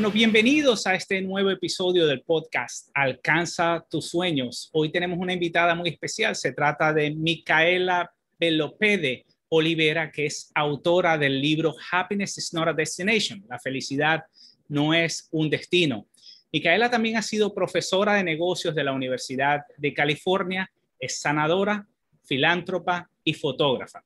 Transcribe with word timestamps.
Bueno, 0.00 0.14
bienvenidos 0.14 0.86
a 0.86 0.94
este 0.94 1.20
nuevo 1.20 1.50
episodio 1.50 2.06
del 2.06 2.22
podcast 2.22 2.88
Alcanza 2.94 3.84
tus 3.90 4.08
sueños. 4.08 4.70
Hoy 4.72 4.90
tenemos 4.90 5.18
una 5.18 5.34
invitada 5.34 5.74
muy 5.74 5.90
especial. 5.90 6.34
Se 6.36 6.52
trata 6.52 6.90
de 6.94 7.10
Micaela 7.10 8.10
Belopede 8.38 9.26
Olivera, 9.50 10.10
que 10.10 10.24
es 10.24 10.50
autora 10.54 11.18
del 11.18 11.38
libro 11.38 11.74
Happiness 11.92 12.38
is 12.38 12.54
not 12.54 12.68
a 12.68 12.72
destination. 12.72 13.44
La 13.46 13.58
felicidad 13.58 14.22
no 14.68 14.94
es 14.94 15.28
un 15.32 15.50
destino. 15.50 16.06
Micaela 16.50 16.90
también 16.90 17.18
ha 17.18 17.22
sido 17.22 17.52
profesora 17.52 18.14
de 18.14 18.24
negocios 18.24 18.74
de 18.74 18.84
la 18.84 18.92
Universidad 18.92 19.60
de 19.76 19.92
California, 19.92 20.70
es 20.98 21.20
sanadora, 21.20 21.86
filántropa 22.24 23.06
y 23.22 23.34
fotógrafa. 23.34 24.02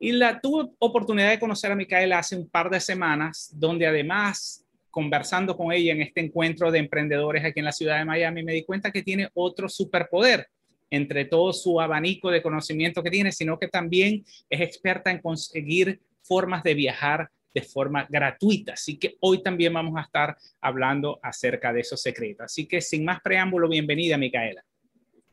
Y 0.00 0.10
la 0.10 0.40
tuve 0.40 0.70
oportunidad 0.80 1.30
de 1.30 1.38
conocer 1.38 1.70
a 1.70 1.76
Micaela 1.76 2.18
hace 2.18 2.34
un 2.34 2.48
par 2.48 2.68
de 2.68 2.80
semanas, 2.80 3.48
donde 3.54 3.86
además 3.86 4.65
conversando 4.96 5.58
con 5.58 5.72
ella 5.72 5.92
en 5.92 6.00
este 6.00 6.22
encuentro 6.22 6.70
de 6.70 6.78
emprendedores 6.78 7.44
aquí 7.44 7.58
en 7.58 7.66
la 7.66 7.72
ciudad 7.72 7.98
de 7.98 8.06
Miami, 8.06 8.42
me 8.42 8.54
di 8.54 8.64
cuenta 8.64 8.90
que 8.90 9.02
tiene 9.02 9.28
otro 9.34 9.68
superpoder 9.68 10.48
entre 10.88 11.26
todo 11.26 11.52
su 11.52 11.78
abanico 11.78 12.30
de 12.30 12.40
conocimiento 12.40 13.02
que 13.02 13.10
tiene, 13.10 13.30
sino 13.30 13.58
que 13.58 13.68
también 13.68 14.24
es 14.48 14.60
experta 14.62 15.10
en 15.10 15.20
conseguir 15.20 16.00
formas 16.22 16.62
de 16.62 16.72
viajar 16.72 17.28
de 17.52 17.60
forma 17.60 18.06
gratuita. 18.08 18.72
Así 18.72 18.98
que 18.98 19.18
hoy 19.20 19.42
también 19.42 19.74
vamos 19.74 19.98
a 19.98 20.00
estar 20.00 20.34
hablando 20.62 21.20
acerca 21.22 21.74
de 21.74 21.80
esos 21.80 22.00
secretos. 22.00 22.46
Así 22.46 22.66
que 22.66 22.80
sin 22.80 23.04
más 23.04 23.20
preámbulo, 23.20 23.68
bienvenida, 23.68 24.16
Micaela. 24.16 24.64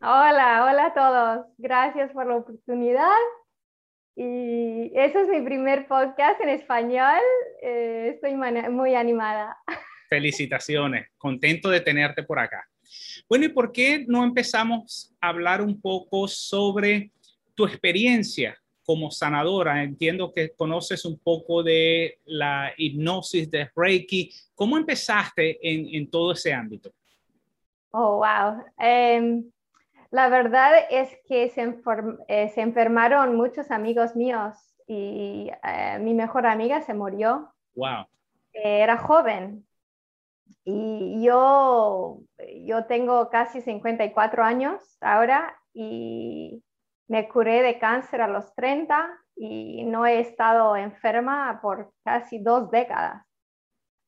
Hola, 0.02 0.66
hola 0.66 0.88
a 0.88 0.94
todos. 0.94 1.46
Gracias 1.58 2.12
por 2.12 2.28
la 2.28 2.36
oportunidad 2.36 3.16
y 4.16 4.92
ese 4.94 5.22
es 5.22 5.28
mi 5.28 5.42
primer 5.42 5.88
podcast 5.88 6.40
en 6.42 6.50
español. 6.50 7.20
Eh, 7.62 8.12
estoy 8.14 8.36
muy 8.36 8.96
animada. 8.96 9.58
Felicitaciones, 10.10 11.08
contento 11.18 11.70
de 11.70 11.82
tenerte 11.82 12.24
por 12.24 12.40
acá. 12.40 12.68
Bueno, 13.28 13.46
¿y 13.46 13.50
por 13.50 13.72
qué 13.72 14.06
no 14.08 14.24
empezamos 14.24 15.14
a 15.20 15.30
hablar 15.30 15.62
un 15.62 15.82
poco 15.82 16.28
sobre 16.28 17.12
tu 17.56 17.66
experiencia 17.66 18.56
como 18.86 19.10
sanadora? 19.10 19.84
Entiendo 19.84 20.32
que 20.32 20.52
conoces 20.52 21.06
un 21.06 21.18
poco 21.18 21.64
de 21.64 22.20
la 22.26 22.72
hipnosis 22.78 23.50
de 23.50 23.72
Reiki. 23.76 24.30
¿Cómo 24.54 24.78
empezaste 24.78 25.58
en, 25.62 25.96
en 25.96 26.10
todo 26.10 26.34
ese 26.34 26.54
ámbito? 26.54 26.92
Oh, 27.92 28.18
wow. 28.18 28.64
Um, 28.78 29.52
la 30.14 30.30
verdad 30.30 30.74
es 30.92 31.10
que 31.28 31.46
eh, 31.46 32.50
se, 32.50 32.62
enfermaron 32.62 33.36
muchos 33.36 33.72
amigos 33.72 34.16
míos 34.16 34.56
y 34.86 35.50
eh, 35.64 35.98
mi 36.02 36.14
mejor 36.14 36.46
amiga 36.46 36.82
se 36.82 36.94
murió. 36.94 37.52
Wow. 37.74 38.06
Era 38.54 38.98
joven. 38.98 39.66
Y 40.66 41.24
yo, 41.26 42.20
yo 42.64 42.86
tengo 42.86 43.32
casi 43.32 43.62
54 43.62 44.44
años 44.44 44.84
ahora 45.02 45.60
y 45.74 46.64
me 47.08 47.28
curé 47.28 47.64
de 47.64 47.80
cáncer 47.80 48.22
a 48.22 48.28
los 48.28 48.54
30 48.54 49.10
y 49.36 49.84
no 49.86 50.06
he 50.06 50.20
estado 50.20 50.76
enferma 50.76 51.60
por 51.60 51.92
casi 52.04 52.38
dos 52.38 52.70
décadas. 52.70 53.26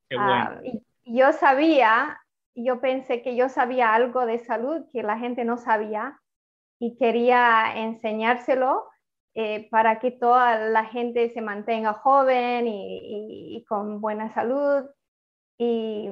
Qué 0.08 0.18
bueno. 0.18 0.34
Ah, 0.34 0.62
y 0.64 1.18
yo 1.18 1.34
sabía 1.34 2.20
yo 2.56 2.80
pensé 2.80 3.22
que 3.22 3.36
yo 3.36 3.50
sabía 3.50 3.94
algo 3.94 4.26
de 4.26 4.40
salud 4.40 4.86
que 4.92 5.04
la 5.04 5.18
gente 5.18 5.44
no 5.44 5.58
sabía 5.58 6.20
y 6.80 6.98
quería 6.98 7.74
enseñárselo 7.76 8.86
eh, 9.34 9.68
para 9.70 10.00
que 10.00 10.12
toda 10.12 10.70
la 10.70 10.86
gente 10.86 11.30
se 11.30 11.42
mantenga 11.42 11.94
joven 11.94 12.66
y, 12.68 13.66
con 13.68 14.00
buena 14.00 14.34
salud. 14.34 14.86
Y 15.58 16.10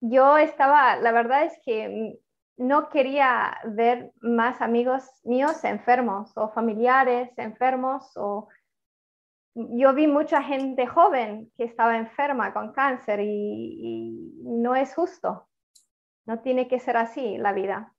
yo 0.00 0.38
estaba, 0.38 0.96
la 0.96 1.12
verdad 1.12 1.44
es 1.44 1.58
que 1.64 2.18
no 2.56 2.88
quería 2.88 3.58
ver 3.64 4.12
más 4.20 4.60
amigos 4.60 5.04
míos 5.24 5.64
enfermos 5.64 6.32
o 6.36 6.48
familiares 6.50 7.30
enfermos 7.38 8.12
o 8.16 8.48
yo 9.54 9.92
vi 9.94 10.06
mucha 10.06 10.42
gente 10.42 10.86
joven 10.86 11.50
que 11.56 11.64
estaba 11.64 11.98
enferma 11.98 12.54
con 12.54 12.72
cáncer 12.72 13.20
y 13.20 14.32
no 14.42 14.74
es 14.74 14.94
justo. 14.94 15.46
No 16.26 16.40
tiene 16.40 16.68
que 16.68 16.78
ser 16.78 16.96
así 16.96 17.36
la 17.38 17.52
vida. 17.52 17.92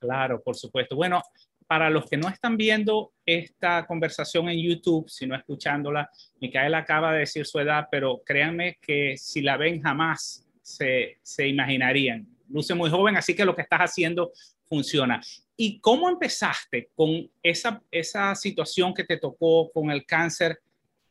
Claro, 0.00 0.40
por 0.42 0.56
supuesto. 0.56 0.94
Bueno, 0.94 1.22
para 1.66 1.90
los 1.90 2.08
que 2.08 2.16
no 2.16 2.28
están 2.28 2.56
viendo 2.56 3.12
esta 3.26 3.86
conversación 3.86 4.48
en 4.48 4.60
YouTube, 4.60 5.08
sino 5.08 5.34
escuchándola, 5.34 6.10
Micaela 6.40 6.78
acaba 6.78 7.12
de 7.12 7.20
decir 7.20 7.44
su 7.46 7.58
edad, 7.58 7.88
pero 7.90 8.22
créanme 8.24 8.78
que 8.80 9.16
si 9.16 9.42
la 9.42 9.56
ven 9.56 9.82
jamás 9.82 10.46
se, 10.62 11.18
se 11.22 11.46
imaginarían. 11.46 12.26
Luce 12.48 12.74
muy 12.74 12.90
joven, 12.90 13.16
así 13.16 13.34
que 13.34 13.44
lo 13.44 13.54
que 13.54 13.62
estás 13.62 13.80
haciendo 13.80 14.32
funciona. 14.66 15.20
¿Y 15.56 15.80
cómo 15.80 16.08
empezaste 16.08 16.90
con 16.94 17.30
esa, 17.42 17.82
esa 17.90 18.34
situación 18.34 18.94
que 18.94 19.04
te 19.04 19.18
tocó 19.18 19.70
con 19.70 19.90
el 19.90 20.06
cáncer? 20.06 20.60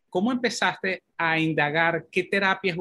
¿Cómo 0.09 0.31
empezaste 0.31 1.03
a 1.17 1.37
indagar 1.37 2.07
qué 2.11 2.23
terapias 2.23 2.77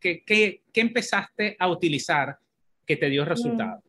¿qué, 0.00 0.24
qué, 0.24 0.62
empezaste 0.74 1.56
a 1.58 1.68
utilizar 1.68 2.38
que 2.86 2.96
te 2.96 3.08
dio 3.08 3.24
resultado? 3.24 3.82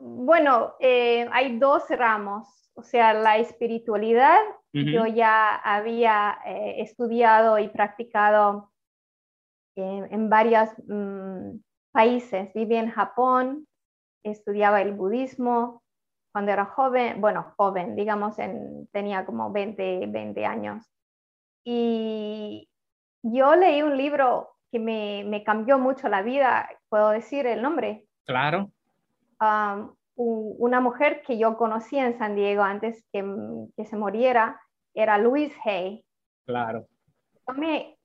Bueno, 0.00 0.74
eh, 0.80 1.28
hay 1.32 1.58
dos 1.58 1.84
ramos, 1.88 2.70
o 2.74 2.82
sea, 2.82 3.14
la 3.14 3.38
espiritualidad, 3.38 4.40
yo 4.72 5.06
ya 5.06 5.54
había 5.54 6.38
eh, 6.44 6.76
estudiado 6.78 7.60
y 7.60 7.68
practicado 7.68 8.72
en 9.76 10.28
varios 10.28 10.68
mm, 10.88 11.58
países, 11.92 12.52
viví 12.54 12.74
en 12.74 12.90
Japón, 12.90 13.68
estudiaba 14.24 14.82
el 14.82 14.92
budismo 14.92 15.84
cuando 16.34 16.50
era 16.50 16.64
joven, 16.64 17.20
bueno, 17.20 17.54
joven, 17.56 17.94
digamos, 17.94 18.40
en, 18.40 18.88
tenía 18.88 19.24
como 19.24 19.52
20, 19.52 20.06
20 20.08 20.44
años. 20.44 20.84
Y 21.64 22.68
yo 23.22 23.54
leí 23.54 23.82
un 23.82 23.96
libro 23.96 24.53
que 24.74 24.80
me, 24.80 25.44
cambió 25.44 25.78
mucho 25.78 26.08
la 26.08 26.22
vida, 26.22 26.68
¿puedo 26.88 27.10
decir 27.10 27.46
el 27.46 27.62
nombre? 27.62 28.06
Claro. 28.24 28.72
una 30.16 30.80
mujer 30.80 31.22
que 31.22 31.38
yo 31.38 31.56
conocí 31.56 31.96
en 31.96 32.18
San 32.18 32.34
Diego 32.34 32.64
antes 32.64 33.04
que, 33.12 33.24
que 33.76 33.84
se 33.84 33.96
muriera 33.96 34.60
era 34.92 35.16
Louise 35.18 35.56
Hay. 35.64 36.04
Claro. 36.44 36.88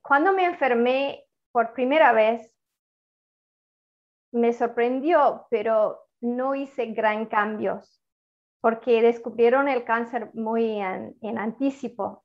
cuando 0.03 0.31
me 0.31 0.45
enfermé 0.45 1.23
por 1.51 1.73
primera 1.73 2.13
vez, 2.13 2.55
me 4.31 4.53
sorprendió, 4.53 5.47
pero 5.49 6.03
no 6.21 6.53
hice 6.53 6.85
gran 6.87 7.25
cambios, 7.25 7.99
porque 8.61 9.01
descubrieron 9.01 9.67
el 9.69 9.85
cáncer 9.85 10.29
muy 10.35 10.79
en, 10.79 11.15
en 11.23 11.39
anticipo, 11.39 12.23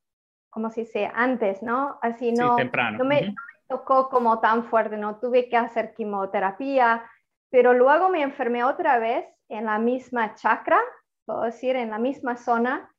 como 0.51 0.69
si 0.69 0.85
se 0.85 1.07
antes, 1.11 1.63
¿no? 1.63 1.97
Así 2.03 2.31
no, 2.31 2.57
temprano. 2.57 2.99
no 2.99 3.05
me, 3.05 3.33
tocó 3.67 4.09
como 4.09 4.39
tan 4.39 4.65
fuerte, 4.65 4.97
no 4.97 5.19
tuve 5.19 5.49
que 5.49 5.57
hacer 5.57 5.93
quimioterapia, 5.93 7.03
pero 7.49 7.73
luego 7.73 8.09
me 8.09 8.21
enfermé 8.21 8.63
otra 8.63 8.99
vez 8.99 9.25
en 9.49 9.65
la 9.65 9.79
misma 9.79 10.35
chakra, 10.35 10.79
puedo 11.25 11.43
decir, 11.43 11.75
en 11.75 11.89
la 11.89 11.99
misma 11.99 12.37
zona, 12.37 12.91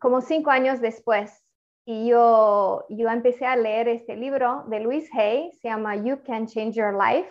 como 0.00 0.20
cinco 0.20 0.50
años 0.50 0.80
después. 0.80 1.44
Y 1.86 2.08
yo, 2.08 2.84
yo 2.90 3.08
empecé 3.08 3.46
a 3.46 3.56
leer 3.56 3.88
este 3.88 4.14
libro 4.14 4.64
de 4.68 4.80
Louise 4.80 5.08
Hay, 5.18 5.52
se 5.52 5.68
llama 5.68 5.96
You 5.96 6.22
Can 6.22 6.46
Change 6.46 6.74
Your 6.74 6.92
Life, 6.92 7.30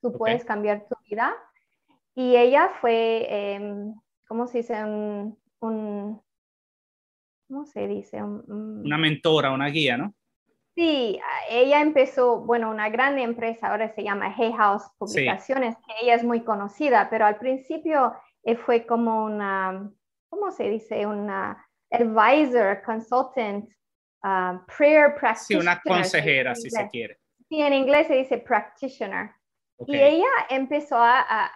tú 0.00 0.12
puedes 0.12 0.44
cambiar 0.44 0.86
tu 0.88 0.94
vida. 1.08 1.34
Y 2.14 2.36
ella 2.36 2.70
fue, 2.80 3.26
em, 3.28 3.94
¿cómo 4.28 4.46
se 4.46 4.58
dice? 4.58 4.84
Un, 4.84 6.20
¿Cómo 7.48 7.64
se 7.64 7.88
dice? 7.88 8.22
una 8.22 8.98
mentora, 8.98 9.50
una 9.52 9.68
guía, 9.68 9.96
¿no? 9.96 10.14
Sí, 10.78 11.20
ella 11.50 11.80
empezó, 11.80 12.38
bueno, 12.38 12.70
una 12.70 12.88
gran 12.88 13.18
empresa, 13.18 13.66
ahora 13.66 13.92
se 13.96 14.04
llama 14.04 14.32
Hay 14.38 14.52
House 14.52 14.84
Publicaciones, 14.96 15.74
que 15.78 16.04
ella 16.04 16.14
es 16.14 16.22
muy 16.22 16.44
conocida, 16.44 17.08
pero 17.10 17.26
al 17.26 17.36
principio 17.36 18.14
eh, 18.44 18.54
fue 18.54 18.86
como 18.86 19.24
una, 19.24 19.90
¿cómo 20.28 20.52
se 20.52 20.70
dice? 20.70 21.04
Una 21.04 21.66
advisor, 21.90 22.80
consultant, 22.86 23.68
uh, 24.22 24.64
prayer 24.68 25.16
practitioner. 25.18 25.40
Sí, 25.40 25.56
una 25.56 25.80
consejera, 25.80 26.54
si 26.54 26.70
se 26.70 26.88
quiere. 26.90 27.18
Sí, 27.48 27.60
en 27.60 27.72
inglés 27.72 28.06
se 28.06 28.14
dice 28.14 28.38
practitioner. 28.38 29.32
Y 29.84 29.96
ella 29.96 30.30
empezó 30.48 30.96
a, 30.96 31.50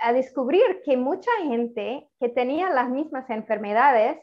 a, 0.00 0.12
descubrir 0.14 0.80
que 0.86 0.96
mucha 0.96 1.30
gente 1.42 2.08
que 2.18 2.30
tenía 2.30 2.70
las 2.70 2.88
mismas 2.88 3.28
enfermedades 3.28 4.18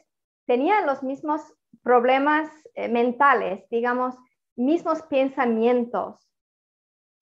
tenía 0.46 0.80
los 0.80 1.04
mismos 1.04 1.42
problemas 1.84 2.48
eh, 2.74 2.88
mentales, 2.88 3.68
digamos, 3.70 4.16
mismos 4.56 5.02
pensamientos. 5.02 6.28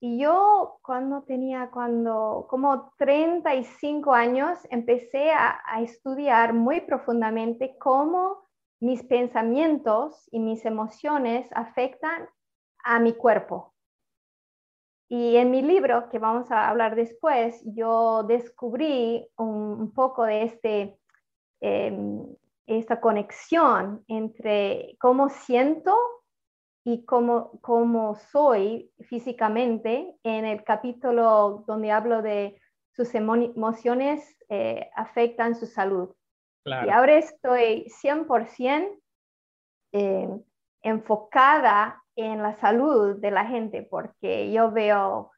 Y 0.03 0.19
yo 0.19 0.79
cuando 0.81 1.21
tenía, 1.23 1.69
cuando 1.69 2.47
como 2.49 2.91
35 2.97 4.13
años, 4.13 4.57
empecé 4.71 5.31
a, 5.31 5.61
estudiar 5.81 6.53
muy 6.53 6.81
profundamente 6.81 7.77
cómo 7.77 8.47
mis 8.79 9.03
pensamientos 9.03 10.27
y 10.31 10.39
mis 10.39 10.65
emociones 10.65 11.47
afectan 11.53 12.27
a 12.83 12.99
mi 12.99 13.13
cuerpo. 13.13 13.75
Y 15.07 15.35
en 15.35 15.51
mi 15.51 15.61
libro, 15.61 16.09
que 16.09 16.17
vamos 16.17 16.49
a 16.49 16.67
hablar 16.67 16.95
después, 16.95 17.61
yo 17.63 18.23
descubrí 18.23 19.27
un, 19.37 19.91
poco 19.93 20.23
de 20.23 20.43
este, 20.43 20.97
em, 21.59 22.25
esta 22.65 22.99
conexión 22.99 24.03
entre 24.07 24.95
cómo 24.99 25.29
siento 25.29 25.95
y 26.83 27.05
cómo, 27.05 27.59
cómo 27.61 28.15
soy 28.15 28.91
físicamente 29.01 30.15
en 30.23 30.45
el 30.45 30.63
capítulo 30.63 31.63
donde 31.67 31.91
hablo 31.91 32.21
de 32.21 32.59
sus 32.91 33.13
emociones 33.15 34.37
eh, 34.49 34.89
afectan 34.95 35.55
su 35.55 35.65
salud. 35.65 36.13
Y 36.63 36.89
ahora 36.89 37.17
estoy 37.17 37.87
100% 38.03 38.99
eh, 39.93 40.29
enfocada 40.83 42.03
en 42.15 42.43
la 42.43 42.55
salud 42.57 43.17
de 43.19 43.31
la 43.31 43.45
gente, 43.45 43.81
porque 43.81 44.51
yo 44.51 44.71
veo 44.71 45.31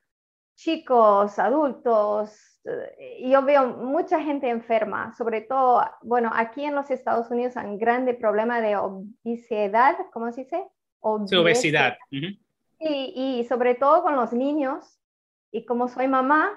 chicos, 0.56 1.40
adultos, 1.40 2.62
eh, 2.66 3.30
yo 3.30 3.44
veo 3.44 3.68
mucha 3.68 4.19
gente 4.22 4.50
enferma, 4.50 5.13
sobre 5.13 5.42
todo, 5.42 5.81
bueno, 6.01 6.30
aquí 6.34 6.66
en 6.66 6.75
los 6.75 6.92
Estados 6.92 7.30
Unidos 7.31 7.56
hay 7.57 7.68
un 7.68 7.78
grande 7.78 8.13
problema 8.13 8.60
de 8.60 8.75
obesidad, 8.75 9.95
¿cómo 10.12 10.31
se 10.31 10.44
dice? 10.44 10.68
Obesidad. 11.03 11.97
y, 12.79 13.45
sobre 13.47 13.75
todo 13.75 14.01
con 14.03 14.15
los 14.15 14.33
niños, 14.33 15.00
y 15.51 15.65
como 15.65 15.88
soy 15.88 16.07
mamá, 16.07 16.51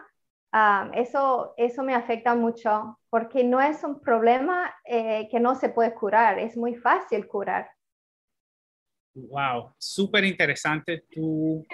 ah, 0.52 0.90
eso, 0.94 1.54
eso 1.56 1.82
me 1.82 1.94
afecta 1.94 2.34
mucho, 2.34 2.98
porque 3.10 3.44
no 3.44 3.60
es 3.60 3.82
un 3.82 4.00
problema 4.00 4.74
eh, 4.84 5.28
que 5.30 5.40
no 5.40 5.54
se 5.54 5.68
puede 5.68 5.94
curar, 5.94 6.38
es 6.38 6.56
muy 6.56 6.74
fácil 6.74 7.26
curar. 7.26 7.70
Wow, 9.14 9.72
súper 9.78 10.24
interesante 10.24 11.04
tu, 11.10 11.66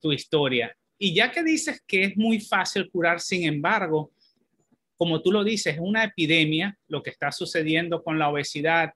tu 0.00 0.12
historia. 0.12 0.74
Y 0.98 1.14
ya 1.14 1.30
que 1.30 1.42
dices 1.42 1.82
que 1.86 2.04
es 2.04 2.16
muy 2.16 2.40
fácil 2.40 2.90
curar, 2.90 3.20
sin 3.20 3.44
embargo, 3.44 4.10
como 4.96 5.22
tú 5.22 5.32
lo 5.32 5.42
dices, 5.42 5.74
es 5.74 5.80
una 5.80 6.04
epidemia 6.04 6.78
lo 6.88 7.02
que 7.02 7.08
está 7.08 7.32
sucediendo 7.32 8.04
con 8.04 8.18
la 8.18 8.28
obesidad. 8.28 8.92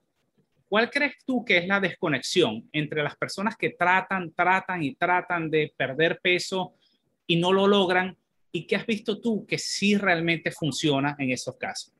¿Cuál 0.68 0.90
crees 0.90 1.14
tú 1.24 1.44
que 1.44 1.58
es 1.58 1.66
la 1.66 1.80
desconexión 1.80 2.68
entre 2.72 3.02
las 3.02 3.16
personas 3.16 3.56
que 3.56 3.70
tratan, 3.70 4.32
tratan 4.32 4.82
y 4.82 4.94
tratan 4.94 5.50
de 5.50 5.72
perder 5.76 6.20
peso 6.20 6.74
y 7.26 7.36
no 7.36 7.52
lo 7.52 7.66
logran? 7.66 8.16
¿Y 8.50 8.66
qué 8.66 8.76
has 8.76 8.86
visto 8.86 9.20
tú 9.20 9.46
que 9.46 9.58
sí 9.58 9.96
realmente 9.96 10.50
funciona 10.50 11.16
en 11.18 11.30
esos 11.30 11.56
casos? 11.56 11.94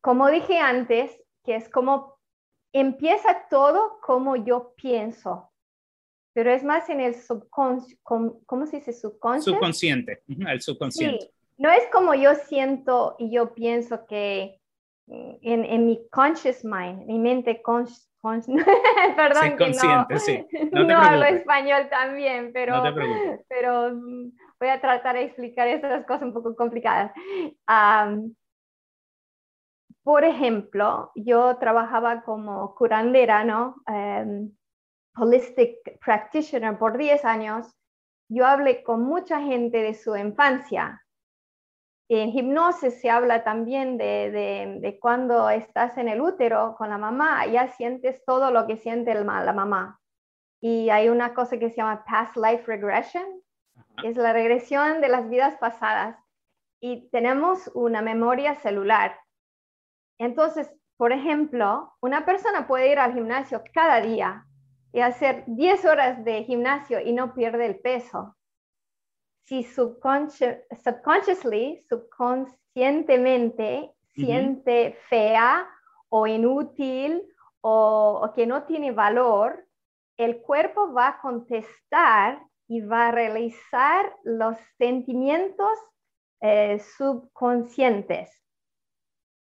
Como 0.00 0.28
dije 0.30 0.58
antes, 0.58 1.10
que 1.44 1.56
es 1.56 1.68
como 1.68 2.18
empieza 2.72 3.46
todo 3.50 4.00
como 4.00 4.36
yo 4.36 4.74
pienso, 4.76 5.52
pero 6.32 6.50
es 6.50 6.64
más 6.64 6.88
en 6.88 7.00
el 7.00 7.14
subconsciente, 7.14 8.02
¿cómo 8.02 8.66
se 8.66 8.76
dice? 8.78 8.92
Subconsciente, 8.92 10.22
el 10.26 10.60
subconsciente. 10.62 11.30
no 11.58 11.70
es 11.70 11.82
como 11.92 12.14
yo 12.14 12.34
siento 12.34 13.16
y 13.18 13.30
yo 13.30 13.54
pienso 13.54 14.06
que 14.06 14.61
en, 15.42 15.64
en 15.64 15.86
mi 15.86 16.08
conscious 16.10 16.64
mind, 16.64 17.06
mi 17.06 17.18
mente 17.18 17.62
consciente, 17.62 18.10
perdón, 19.16 19.56
que 19.56 19.70
no, 19.70 20.18
sí. 20.18 20.46
no, 20.72 20.84
no 20.84 20.98
hablo 20.98 21.24
español 21.24 21.88
también, 21.90 22.52
pero, 22.52 22.82
pero 23.48 23.94
mm, 23.94 24.32
voy 24.58 24.68
a 24.68 24.80
tratar 24.80 25.16
de 25.16 25.24
explicar 25.24 25.68
estas 25.68 26.06
cosas 26.06 26.22
un 26.22 26.32
poco 26.32 26.54
complicadas. 26.54 27.12
Por 30.02 30.24
ejemplo, 30.24 31.12
yo 31.14 31.56
trabajaba 31.58 32.22
como 32.22 32.74
curandera, 32.74 33.44
¿no? 33.44 33.76
Em, 33.86 34.50
holistic 35.16 35.98
practitioner 36.04 36.76
por 36.76 36.98
10 36.98 37.24
años. 37.24 37.72
Yo 38.28 38.46
hablé 38.46 38.82
con 38.82 39.02
mucha 39.02 39.40
gente 39.40 39.78
de 39.78 39.94
su 39.94 40.16
infancia. 40.16 41.04
En 42.14 42.28
hipnosis 42.28 43.00
se 43.00 43.08
habla 43.08 43.42
también 43.42 43.96
de, 43.96 44.78
de, 44.80 44.98
cuando 45.00 45.48
estás 45.48 45.96
en 45.96 46.08
el 46.08 46.20
útero 46.20 46.74
con 46.76 46.90
la 46.90 46.98
mamá, 46.98 47.46
ya 47.46 47.68
sientes 47.68 48.22
todo 48.24 48.50
lo 48.50 48.66
que 48.66 48.76
siente 48.76 49.12
el, 49.12 49.26
la 49.26 49.52
mamá. 49.52 50.00
Y 50.60 50.90
hay 50.90 51.08
una 51.08 51.34
cosa 51.34 51.58
que 51.58 51.70
se 51.70 51.76
llama 51.76 52.04
past 52.04 52.36
life 52.36 52.64
regression, 52.66 53.24
es 54.04 54.16
la 54.16 54.32
regresión 54.32 55.00
de 55.00 55.08
las 55.08 55.28
vidas 55.28 55.56
pasadas. 55.58 56.16
Y 56.80 57.08
tenemos 57.10 57.70
una 57.74 58.02
memoria 58.02 58.56
celular 58.56 59.16
entonces, 60.22 60.72
por 60.96 61.10
ejemplo, 61.10 61.92
una 62.00 62.24
persona 62.24 62.68
puede 62.68 62.92
ir 62.92 62.98
al 63.00 63.12
gimnasio 63.12 63.62
cada 63.74 64.00
día 64.00 64.46
y 64.92 65.00
hacer 65.00 65.42
10 65.48 65.84
horas 65.84 66.24
de 66.24 66.44
gimnasio 66.44 67.00
y 67.00 67.12
no 67.12 67.34
pierde 67.34 67.66
el 67.66 67.80
peso. 67.80 68.36
Si 69.44 69.64
subconsciously, 69.64 71.84
subconscientemente, 71.88 73.92
siente 74.14 74.98
fea 75.08 75.68
o 76.08 76.26
inútil 76.26 77.22
o, 77.60 78.32
que 78.34 78.46
no 78.46 78.64
tiene 78.64 78.92
valor, 78.92 79.66
el 80.16 80.40
cuerpo 80.42 80.92
va 80.92 81.08
a 81.08 81.20
contestar 81.20 82.42
y 82.68 82.80
va 82.80 83.08
a 83.08 83.12
realizar 83.12 84.14
los 84.24 84.56
sentimientos 84.78 85.78
eh, 86.40 86.80
subconscientes. 86.96 88.30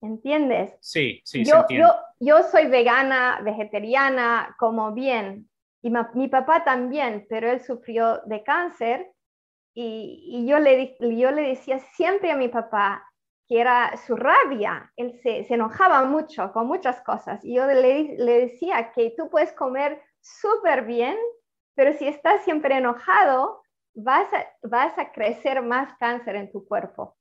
¿Entiendes? 0.01 0.75
Sí, 0.79 1.21
sí, 1.25 1.43
yo, 1.43 1.65
yo, 1.69 1.93
yo, 2.19 2.43
soy 2.43 2.67
vegana, 2.67 3.41
vegetariana, 3.43 4.55
como 4.57 4.93
bien, 4.93 5.49
y 5.81 5.91
mi 6.13 6.27
papá 6.27 6.63
también, 6.63 7.25
pero 7.29 7.51
él 7.51 7.61
sufrió 7.61 8.21
de 8.25 8.43
cáncer 8.43 9.11
y, 9.81 10.19
y, 10.25 10.45
yo, 10.45 10.59
le, 10.59 10.97
yo 10.99 11.31
le 11.31 11.41
decía 11.41 11.79
siempre 11.95 12.31
a 12.31 12.35
mi 12.35 12.49
papá 12.49 13.09
que 13.47 13.61
era 13.61 13.95
su 14.05 14.17
rabia, 14.17 14.91
él 14.97 15.17
se, 15.23 15.45
se 15.45 15.53
enojaba 15.53 16.03
mucho 16.03 16.51
con 16.51 16.67
muchas 16.67 16.99
cosas 17.01 17.43
y 17.45 17.55
yo 17.55 17.65
le, 17.65 18.17
le 18.17 18.39
decía 18.41 18.91
que 18.93 19.13
tú 19.15 19.29
puedes 19.29 19.53
comer 19.53 20.01
súper 20.19 20.85
bien, 20.85 21.15
pero 21.75 21.93
si 21.93 22.07
estás 22.07 22.43
siempre 22.43 22.75
enojado, 22.75 23.63
vas 23.93 24.27
a, 24.33 24.45
vas 24.67 24.97
a 24.97 25.13
crecer 25.13 25.61
más 25.61 25.97
cáncer 25.97 26.35
en 26.35 26.51
tu 26.51 26.67
cuerpo. 26.67 27.17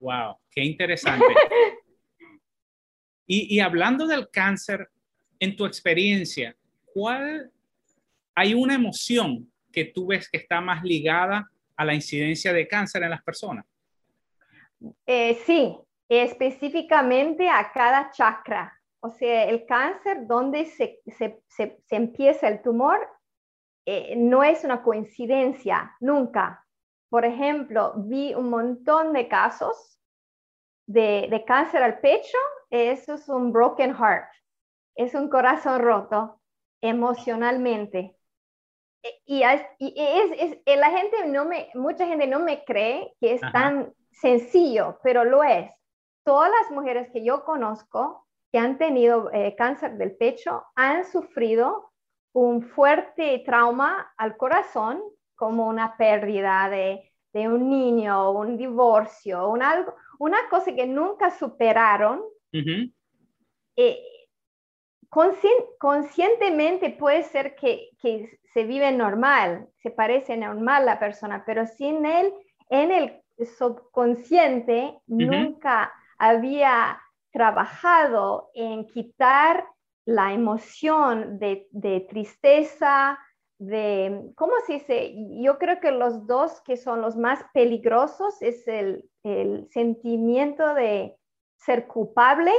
Wow, 0.00 0.38
qué 0.50 0.64
interesante. 0.64 1.26
y, 3.26 3.60
hablando 3.60 4.06
del 4.06 4.30
cáncer, 4.30 4.88
en 5.38 5.54
tu 5.54 5.66
experiencia, 5.66 6.56
¿cuál 6.94 7.52
hay 8.34 8.54
una 8.54 8.74
emoción 8.74 9.49
que 9.70 9.86
tú 9.86 10.08
ves 10.08 10.28
que 10.28 10.38
está 10.38 10.60
más 10.60 10.82
ligada 10.82 11.50
a 11.76 11.84
la 11.84 11.94
incidencia 11.94 12.52
de 12.52 12.68
cáncer 12.68 13.02
en 13.02 13.10
las 13.10 13.22
personas? 13.22 13.64
Eh, 15.06 15.34
sí, 15.46 15.76
específicamente 16.08 17.48
a 17.48 17.70
cada 17.72 18.10
chakra. 18.10 18.72
O 19.00 19.10
sea, 19.10 19.44
el 19.44 19.64
cáncer, 19.64 20.26
donde 20.26 20.66
se, 20.66 21.00
empieza 21.88 22.48
el 22.48 22.60
tumor, 22.60 23.08
eh, 23.86 24.14
no 24.16 24.44
es 24.44 24.62
una 24.64 24.82
coincidencia, 24.82 25.96
nunca. 26.00 26.66
Por 27.08 27.24
ejemplo, 27.24 27.94
vi 27.96 28.34
un 28.34 28.50
montón 28.50 29.12
de 29.12 29.26
casos 29.26 29.98
de, 30.86 31.44
cáncer 31.46 31.82
al 31.82 32.00
pecho, 32.00 32.38
eso 32.70 33.14
es 33.14 33.28
un 33.28 33.52
broken 33.52 33.94
heart, 33.94 34.28
es 34.96 35.14
un 35.14 35.28
corazón 35.28 35.80
roto 35.80 36.40
emocionalmente. 36.80 38.16
Y, 39.24 39.42
es, 39.42 39.62
eh, 39.78 40.76
la 40.76 40.90
gente 40.90 41.26
no 41.26 41.44
me, 41.46 41.70
mucha 41.74 42.06
gente 42.06 42.26
no 42.26 42.38
me 42.40 42.64
cree 42.64 43.14
que 43.20 43.34
es 43.34 43.40
tan 43.52 43.94
sencillo, 44.12 44.98
pero 45.02 45.24
lo 45.24 45.42
es. 45.42 45.70
Todas 46.24 46.50
las 46.50 46.70
mujeres 46.70 47.08
que 47.12 47.24
yo 47.24 47.44
conozco 47.44 48.26
que 48.52 48.58
han 48.58 48.78
tenido 48.78 49.30
eh, 49.32 49.54
cáncer 49.56 49.96
del 49.96 50.16
pecho 50.16 50.64
han 50.74 51.04
sufrido 51.04 51.92
un 52.32 52.62
fuerte 52.62 53.42
trauma 53.44 54.12
al 54.16 54.36
corazón, 54.36 55.02
como 55.34 55.66
una 55.66 55.96
pérdida 55.96 56.68
de, 56.68 57.10
de 57.32 57.48
un 57.48 57.70
niño, 57.70 58.32
un 58.32 58.56
divorcio, 58.56 59.48
un 59.48 59.62
algo, 59.62 59.94
una 60.18 60.48
cosa 60.50 60.74
que 60.74 60.86
nunca 60.86 61.30
superaron, 61.30 62.22
eh, 63.76 64.02
conscientemente 65.10 66.90
puede 66.90 67.24
ser 67.24 67.56
que, 67.56 67.90
se 68.52 68.64
vive 68.64 68.90
normal, 68.90 69.68
se 69.76 69.90
parece 69.90 70.36
normal 70.36 70.84
la 70.84 70.98
persona, 70.98 71.44
pero 71.46 71.66
sin 71.66 72.04
él, 72.04 72.32
en 72.68 72.90
el 72.90 73.22
subconsciente, 73.58 74.98
nunca 75.06 75.92
había 76.18 77.00
trabajado 77.32 78.50
en 78.54 78.86
quitar 78.86 79.66
la 80.04 80.32
emoción 80.32 81.38
de, 81.38 82.06
tristeza, 82.08 83.18
de, 83.58 84.32
¿cómo 84.34 84.54
se 84.66 84.74
dice? 84.74 85.14
Yo 85.40 85.58
creo 85.58 85.78
que 85.78 85.92
los 85.92 86.26
dos 86.26 86.60
que 86.62 86.76
son 86.76 87.00
los 87.00 87.16
más 87.16 87.44
peligrosos 87.52 88.42
es 88.42 88.66
el, 88.66 89.08
el 89.22 89.68
sentimiento 89.70 90.74
de 90.74 91.16
ser 91.56 91.86
culpable 91.86 92.52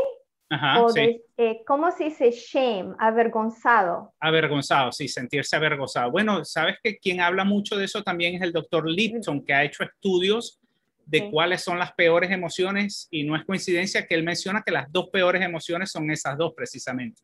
o 0.79 0.91
de, 0.91 1.23
eh, 1.37 1.63
¿cómo 1.65 1.91
se 1.91 2.05
dice 2.05 2.31
shame? 2.31 2.93
Avergonzado. 2.99 4.13
Avergonzado, 4.19 4.91
sí, 4.91 5.07
sentirse 5.07 5.55
avergonzado. 5.55 6.11
Bueno, 6.11 6.43
sabes 6.43 6.77
que 6.83 6.97
quien 6.97 7.21
habla 7.21 7.45
mucho 7.45 7.77
de 7.77 7.85
eso 7.85 8.03
también 8.03 8.35
es 8.35 8.41
el 8.41 8.51
doctor 8.51 8.89
Lipton, 8.89 9.45
que 9.45 9.53
ha 9.53 9.63
hecho 9.63 9.83
estudios 9.83 10.59
de 11.05 11.29
cuáles 11.29 11.61
son 11.61 11.77
las 11.77 11.91
peores 11.93 12.31
emociones 12.31 13.07
y 13.11 13.23
no 13.23 13.35
es 13.35 13.43
coincidencia 13.43 14.05
que 14.05 14.15
él 14.15 14.23
menciona 14.23 14.63
que 14.65 14.71
las 14.71 14.91
dos 14.91 15.09
peores 15.09 15.41
emociones 15.41 15.91
son 15.91 16.09
esas 16.09 16.37
dos 16.37 16.53
precisamente. 16.55 17.21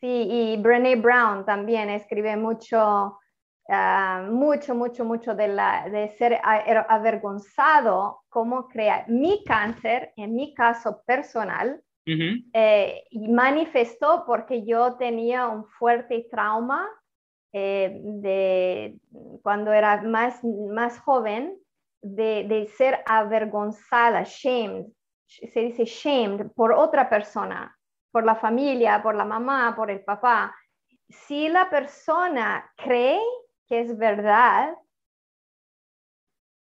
Sí, 0.00 0.28
y 0.30 0.56
Brené 0.56 0.96
Brown 0.96 1.44
también 1.46 1.88
escribe 1.88 2.36
mucho, 2.36 3.18
ah, 3.68 4.26
mucho, 4.30 4.74
mucho, 4.74 5.04
mucho 5.04 5.34
de, 5.34 5.48
la, 5.48 5.88
de 5.88 6.08
ser 6.10 6.40
avergonzado, 6.42 8.22
cómo 8.28 8.68
crear 8.68 9.08
mi 9.08 9.44
cáncer, 9.44 10.12
en 10.16 10.34
mi 10.34 10.52
caso 10.54 11.02
personal, 11.06 11.80
eh, 12.04 13.04
y 13.10 13.28
manifestó 13.28 14.24
porque 14.26 14.64
yo 14.64 14.96
tenía 14.96 15.46
un 15.46 15.64
fuerte 15.64 16.26
trauma 16.30 16.88
eh, 17.52 18.00
de 18.02 18.98
cuando 19.42 19.72
era 19.72 20.02
más, 20.02 20.42
más 20.42 20.98
joven, 20.98 21.56
de, 22.00 22.44
de, 22.48 22.66
ser 22.66 23.00
avergonzada, 23.06 24.24
shamed, 24.24 24.86
se 25.28 25.60
dice 25.60 25.84
shamed 25.84 26.50
por 26.56 26.72
otra 26.72 27.08
persona, 27.08 27.78
por 28.10 28.24
la 28.24 28.34
familia, 28.34 29.02
por 29.02 29.14
la 29.14 29.24
mamá, 29.24 29.74
por 29.76 29.90
el 29.90 30.00
papá. 30.00 30.54
Si 31.08 31.48
la 31.48 31.70
persona 31.70 32.68
cree 32.76 33.20
que 33.68 33.80
es 33.80 33.96
verdad 33.96 34.74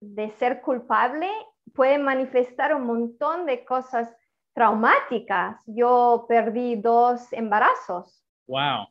de 0.01 0.29
ser 0.31 0.61
culpable, 0.61 1.29
puede 1.73 1.97
manifestar 1.97 2.75
un 2.75 2.85
montón 2.85 3.45
de 3.45 3.65
cosas 3.65 4.15
traumáticas. 4.55 5.61
Yo 5.67 6.25
perdí 6.27 6.77
dos 6.77 7.31
embarazos. 7.33 8.23
Wow. 8.47 8.87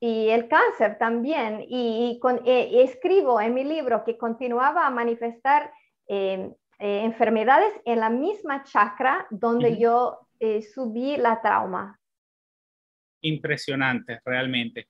Y 0.00 0.28
el 0.30 0.48
cáncer 0.48 0.98
también. 0.98 1.64
Y, 1.68 2.18
eh, 2.46 2.82
escribo 2.82 3.40
en 3.40 3.54
mi 3.54 3.62
libro 3.62 4.02
que 4.04 4.16
continuaba 4.16 4.86
a 4.86 4.90
manifestar 4.90 5.70
em, 6.08 6.52
eh, 6.78 7.00
enfermedades 7.04 7.72
en 7.84 8.00
la 8.00 8.10
misma 8.10 8.64
chakra 8.64 9.26
donde 9.30 9.78
yo 9.78 10.18
eh, 10.40 10.62
subí 10.62 11.16
la 11.16 11.40
trauma. 11.40 11.98
Impresionante, 13.20 14.20
realmente. 14.24 14.86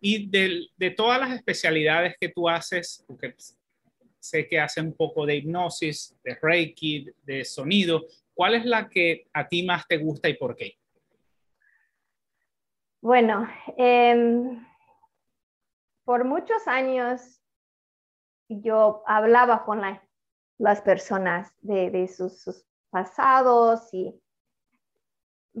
Y 0.00 0.28
de, 0.28 0.66
de, 0.76 0.90
todas 0.90 1.20
las 1.20 1.32
especialidades 1.32 2.16
que 2.18 2.28
tú 2.28 2.48
haces, 2.48 3.04
porque 3.06 3.34
sé 4.18 4.48
que 4.48 4.58
haces 4.58 4.82
un 4.82 4.94
poco 4.94 5.26
de 5.26 5.36
hipnosis, 5.36 6.16
de 6.22 6.38
reiki, 6.40 7.06
de 7.22 7.44
sonido, 7.44 8.04
¿Cuál 8.34 8.54
es 8.54 8.64
la 8.64 8.88
que 8.88 9.28
a 9.32 9.48
ti 9.48 9.64
más 9.64 9.86
te 9.86 9.98
gusta 9.98 10.28
y 10.28 10.34
por 10.34 10.56
qué? 10.56 10.78
Bueno, 13.00 13.48
em, 13.76 14.64
por 16.04 16.24
muchos 16.24 16.66
años 16.66 17.42
yo 18.48 19.02
hablaba 19.06 19.64
con 19.64 19.82
las 20.58 20.80
personas 20.82 21.52
de, 21.60 22.06
sus, 22.08 22.64
pasados, 22.90 23.92
y, 23.92 24.20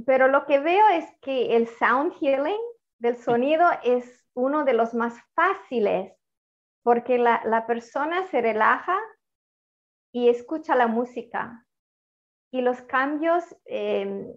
pero 0.06 0.28
lo 0.28 0.46
que 0.46 0.58
veo 0.60 0.88
es 0.90 1.06
que 1.20 1.56
el 1.56 1.66
sound 1.66 2.12
healing 2.20 2.60
del 2.98 3.16
sonido 3.16 3.66
es 3.82 4.24
uno 4.34 4.64
de 4.64 4.74
los 4.74 4.94
más 4.94 5.14
fáciles 5.34 6.12
porque 6.82 7.18
la, 7.18 7.42
la 7.44 7.66
persona 7.66 8.26
se 8.28 8.40
relaja 8.40 8.98
y 10.12 10.28
escucha 10.28 10.76
la 10.76 10.86
música 10.86 11.66
y 12.52 12.60
los 12.60 12.82
cambios 12.82 13.44
em, 13.64 14.32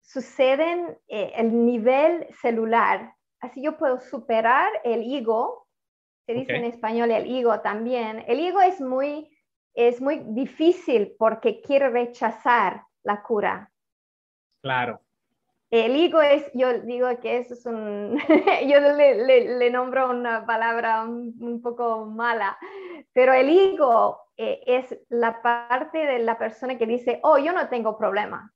suceden 0.00 0.96
eh, 1.08 1.32
el 1.34 1.66
nivel 1.66 2.26
celular. 2.40 3.14
Así 3.40 3.62
yo 3.62 3.76
puedo 3.76 4.00
superar 4.00 4.70
el 4.84 5.02
ego, 5.12 5.66
se 6.26 6.34
dice 6.34 6.56
en 6.56 6.64
español 6.64 7.10
el 7.10 7.30
ego 7.30 7.60
también. 7.60 8.24
El 8.28 8.38
ego 8.38 8.60
es 8.60 8.80
muy, 8.80 9.28
es 9.74 10.00
muy 10.00 10.20
difícil 10.28 11.14
porque 11.18 11.60
quiere 11.60 11.90
rechazar 11.90 12.84
la 13.02 13.22
cura. 13.22 13.72
Claro. 14.62 15.00
El 15.70 15.96
ego 15.96 16.22
es, 16.22 16.50
yo 16.54 16.80
digo 16.80 17.08
que 17.20 17.38
eso 17.38 17.52
es 17.52 17.66
un, 17.66 18.18
yo 18.68 18.80
le, 18.80 19.70
nombro 19.70 20.08
una 20.08 20.46
palabra 20.46 21.02
un, 21.02 21.60
poco 21.62 22.06
mala, 22.06 22.58
pero 23.12 23.34
el 23.34 23.50
ego 23.50 24.18
eh, 24.38 24.62
es 24.66 24.98
la 25.10 25.42
parte 25.42 25.98
de 25.98 26.20
la 26.20 26.38
persona 26.38 26.78
que 26.78 26.86
dice, 26.86 27.20
oh, 27.22 27.36
yo 27.36 27.52
no 27.52 27.68
tengo 27.68 27.98
problema. 27.98 28.50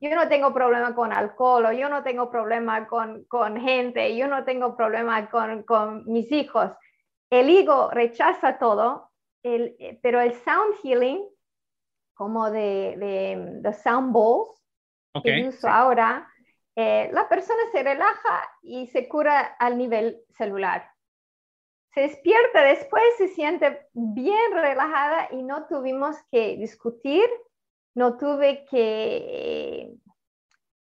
Yo 0.00 0.14
no 0.14 0.28
tengo 0.28 0.52
problema 0.54 0.94
con 0.94 1.12
alcohol, 1.12 1.66
o 1.66 1.72
yo 1.72 1.90
no 1.90 2.02
tengo 2.02 2.30
problema 2.30 2.86
con, 2.88 3.24
con 3.24 3.60
gente, 3.60 4.16
yo 4.16 4.28
no 4.28 4.44
tengo 4.44 4.76
problema 4.76 5.28
con, 5.28 5.62
con 5.64 6.04
mis 6.06 6.32
hijos. 6.32 6.70
El 7.30 7.50
ego 7.50 7.90
rechaza 7.90 8.58
todo, 8.58 9.10
el, 9.42 9.76
eh, 9.78 9.98
pero 10.02 10.20
el 10.22 10.32
sound 10.32 10.74
healing, 10.82 11.22
como 12.14 12.50
de, 12.50 12.94
de, 12.96 13.60
de 13.60 13.72
sound 13.74 14.12
bowls, 14.12 14.63
uso 15.48 15.68
ahora, 15.68 16.28
eh, 16.76 17.08
la 17.12 17.28
persona 17.28 17.60
se 17.70 17.82
relaja 17.82 18.50
y 18.62 18.86
se 18.88 19.08
cura 19.08 19.40
al 19.58 19.78
nivel 19.78 20.22
celular. 20.36 20.90
Se 21.92 22.00
despierta 22.00 22.62
después, 22.62 23.04
se 23.16 23.28
siente 23.28 23.86
bien 23.92 24.52
relajada 24.52 25.28
y 25.30 25.42
no 25.44 25.66
tuvimos 25.66 26.16
que 26.32 26.56
discutir, 26.56 27.24
no 27.94 28.16
tuve 28.16 28.64
que, 28.64 29.92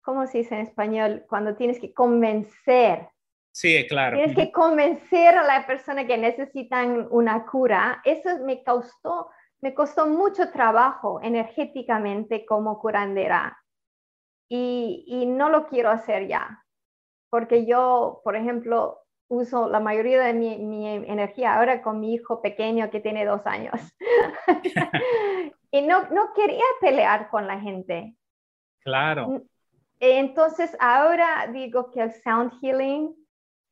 ¿cómo 0.01 0.25
se 0.27 0.39
dice 0.39 0.55
en 0.55 0.61
español? 0.61 1.25
Cuando 1.27 1.57
tienes 1.57 1.79
que 1.79 1.93
convencer. 1.93 3.09
Sí, 3.51 3.85
claro. 3.89 4.15
Tienes 4.15 4.37
que 4.37 4.51
convencer 4.53 5.37
a 5.37 5.43
la 5.43 5.67
persona 5.67 6.07
que 6.07 6.17
necesitan 6.17 7.09
una 7.11 7.45
cura. 7.45 8.01
Eso 8.05 8.29
me 8.45 8.63
costó, 8.63 9.29
me 9.59 9.73
costó 9.73 10.07
mucho 10.07 10.49
trabajo 10.51 11.19
energéticamente 11.21 12.45
como 12.45 12.79
curandera 12.79 13.60
y, 14.53 15.25
no 15.27 15.49
lo 15.49 15.67
quiero 15.67 15.89
hacer 15.89 16.27
ya, 16.27 16.65
porque 17.29 17.65
yo, 17.65 18.19
por 18.25 18.35
ejemplo, 18.35 18.99
uso 19.29 19.69
la 19.69 19.79
mayoría 19.79 20.21
de 20.21 20.33
mi, 20.33 20.87
energía 20.87 21.55
ahora 21.55 21.81
con 21.81 22.01
mi 22.01 22.13
hijo 22.13 22.41
pequeño 22.41 22.89
que 22.89 22.99
tiene 22.99 23.25
dos 23.25 23.45
años. 23.45 23.75
y 25.71 25.81
no, 25.83 26.09
no 26.09 26.33
quería 26.33 26.65
pelear 26.81 27.29
con 27.29 27.47
la 27.47 27.61
gente. 27.61 28.17
Claro. 28.83 29.41
Entonces 30.01 30.75
ahora 30.81 31.47
digo 31.53 31.89
que 31.91 32.01
el 32.01 32.11
sound 32.11 32.51
healing 32.59 33.15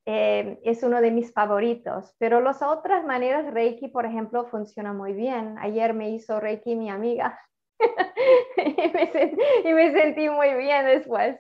eh, 0.06 0.60
es 0.64 0.82
uno 0.84 1.02
de 1.02 1.12
mis 1.12 1.34
favoritos, 1.34 2.16
pero 2.20 2.40
las 2.40 2.62
otras 2.62 3.04
maneras, 3.04 3.54
Reiki, 3.54 3.90
por 3.90 4.06
ejemplo, 4.06 4.46
funciona 4.46 4.94
muy 4.94 5.12
bien. 5.12 5.58
Ayer 5.60 5.94
me 5.94 6.12
hizo 6.12 6.40
Reiki 6.40 6.78
mi 6.78 6.90
amiga 6.90 7.38
y, 8.58 9.74
me 9.74 9.92
sentí, 9.92 10.30
muy 10.30 10.54
bien 10.56 10.86
después. 10.86 11.38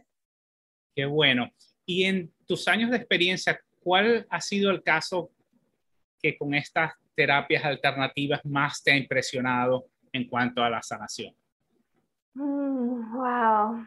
Qué 0.96 1.05
bueno. 1.05 1.50
Y 1.86 2.05
en 2.05 2.34
tus 2.46 2.67
años 2.67 2.91
de 2.91 2.98
experiencia, 2.98 3.60
¿cuál 3.81 4.25
ha 4.29 4.41
sido 4.41 4.72
el 4.72 4.84
caso 4.84 5.31
que 6.22 6.38
con 6.38 6.53
estas 6.53 6.93
terapias 7.15 7.65
alternativas 7.65 8.46
más 8.46 8.81
te 8.84 8.91
ha 8.91 8.98
impresionado 8.98 9.88
en 10.12 10.27
cuanto 10.27 10.63
a 10.63 10.69
la 10.69 10.81
sanación? 10.81 11.36
Mm, 12.34 13.15
wow. 13.15 13.86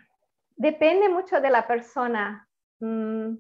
Depende 0.56 1.09
mucho 1.09 1.40
de 1.40 1.50
la 1.50 1.66
persona. 1.66 2.49
Mm. 2.80 3.37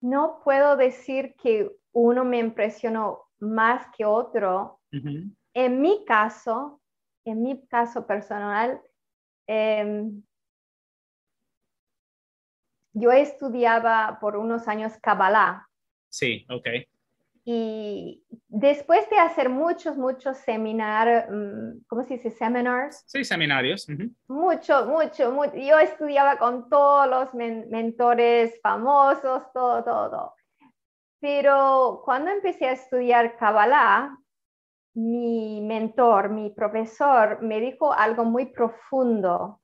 No 0.00 0.40
puedo 0.44 0.76
decir 0.76 1.34
que 1.40 1.70
uno 1.92 2.24
me 2.24 2.38
impresionó 2.38 3.22
más 3.38 3.86
que 3.96 4.04
otro. 4.04 4.80
En 5.54 5.80
mi 5.80 6.04
caso, 6.04 6.80
en 7.24 7.42
mi 7.42 7.66
caso 7.66 8.06
personal, 8.06 8.80
em, 9.46 10.22
yo 12.92 13.12
estudiaba 13.12 14.18
por 14.20 14.36
unos 14.36 14.68
años 14.68 14.92
Kabbalah. 15.00 15.68
Sí, 16.08 16.46
ok. 16.48 16.68
y 17.46 18.24
después 18.48 19.08
de 19.10 19.18
hacer 19.18 19.50
muchos, 19.50 19.98
muchos 19.98 20.38
seminarios, 20.38 21.24
mm, 21.30 21.84
¿cómo 21.86 22.02
se 22.02 22.14
dice? 22.14 22.30
Seminars. 22.30 23.04
Sí, 23.06 23.22
seminarios. 23.22 23.86
Mucho, 24.28 24.86
mucho, 24.86 25.30
mucho. 25.30 25.52
Yo 25.54 25.78
estudiaba 25.78 26.38
con 26.38 26.70
todos 26.70 27.06
los 27.06 27.34
mentores 27.34 28.58
famosos, 28.62 29.42
todo, 29.52 29.84
todo. 29.84 30.34
Pero 31.20 32.00
cuando 32.02 32.30
empecé 32.30 32.66
a 32.66 32.72
estudiar 32.72 33.36
Kabbalah, 33.36 34.16
mi 34.94 35.60
mentor, 35.60 36.30
mi 36.30 36.50
profesor, 36.50 37.42
me 37.42 37.60
dijo 37.60 37.92
algo 37.92 38.24
muy 38.24 38.46
profundo. 38.46 39.60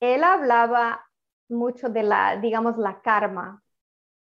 Él 0.00 0.24
hablaba 0.24 1.04
mucho 1.48 1.88
de 1.88 2.02
la, 2.02 2.36
digamos, 2.36 2.78
la 2.78 3.00
karma, 3.00 3.62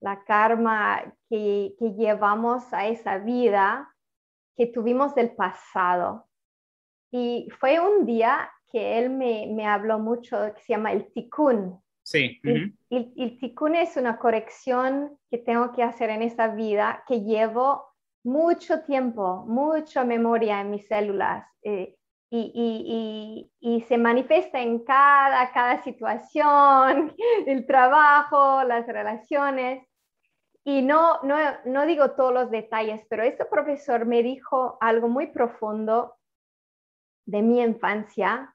la 0.01 0.25
karma 0.25 1.03
que, 1.29 1.75
llevamos 1.97 2.73
a 2.73 2.87
esa 2.87 3.19
vida 3.19 3.95
que 4.57 4.67
tuvimos 4.67 5.15
del 5.15 5.35
pasado. 5.35 6.27
Y 7.11 7.49
fue 7.59 7.81
un 7.81 8.07
día 8.07 8.51
que 8.71 8.99
él 8.99 9.11
me, 9.11 9.67
habló 9.67 9.99
mucho, 9.99 10.53
que 10.55 10.61
se 10.63 10.75
llama 10.75 10.93
el 10.93 11.13
tikkun. 11.13 11.83
Sí. 12.03 12.41
el, 12.43 12.75
el, 12.89 13.39
tikkun 13.39 13.75
es 13.75 13.99
una 13.99 14.19
corrección 14.19 15.19
que 15.31 15.37
tengo 15.37 15.73
que 15.73 15.83
hacer 15.83 16.09
en 16.09 16.23
esta 16.23 16.49
vida 16.49 17.05
que 17.07 17.21
llevo 17.21 17.88
mucho 18.25 18.83
tiempo, 18.83 19.45
mucha 19.47 20.05
memoria 20.05 20.61
en 20.61 20.71
mis 20.71 20.87
células. 20.87 21.47
Eh, 21.63 21.95
y, 22.31 23.85
se 23.89 23.97
manifiesta 23.97 24.61
en 24.61 24.85
cada, 24.85 25.51
cada 25.53 25.83
situación, 25.83 27.15
el 27.47 27.67
trabajo, 27.67 28.63
las 28.65 28.87
relaciones. 28.87 29.87
Y 30.65 30.83
no, 30.83 31.23
no, 31.23 31.37
no 31.65 31.87
digo 31.87 32.11
todos 32.11 32.35
los 32.35 32.51
detalles, 32.51 33.07
pero 33.09 33.23
este 33.23 33.47
profesor 33.47 34.05
me 34.05 34.23
dijo 34.23 34.77
algo 34.81 35.09
muy 35.09 35.29
profundo 35.29 36.17
de 37.25 37.41
mi 37.41 37.63
infancia 37.63 38.55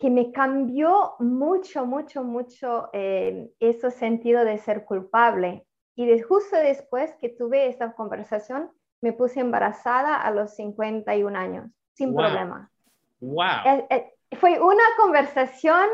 que 0.00 0.10
me 0.10 0.32
cambió 0.32 1.14
mucho, 1.18 1.84
mucho, 1.84 2.24
mucho 2.24 2.88
eh, 2.94 3.50
ese 3.60 3.90
sentido 3.90 4.44
de 4.44 4.56
ser 4.56 4.86
culpable. 4.86 5.66
Y 5.96 6.20
justo 6.20 6.56
después 6.56 7.14
que 7.20 7.28
tuve 7.28 7.66
esta 7.66 7.92
conversación, 7.92 8.70
me 9.00 9.12
puse 9.12 9.40
embarazada 9.40 10.16
a 10.16 10.30
los 10.30 10.54
51 10.54 11.38
años, 11.38 11.70
sin 11.94 12.14
problema. 12.14 12.70
Wow. 13.20 13.42
Eh, 13.64 13.86
eh, 13.90 14.36
fue 14.36 14.60
una 14.60 14.84
conversación 14.96 15.88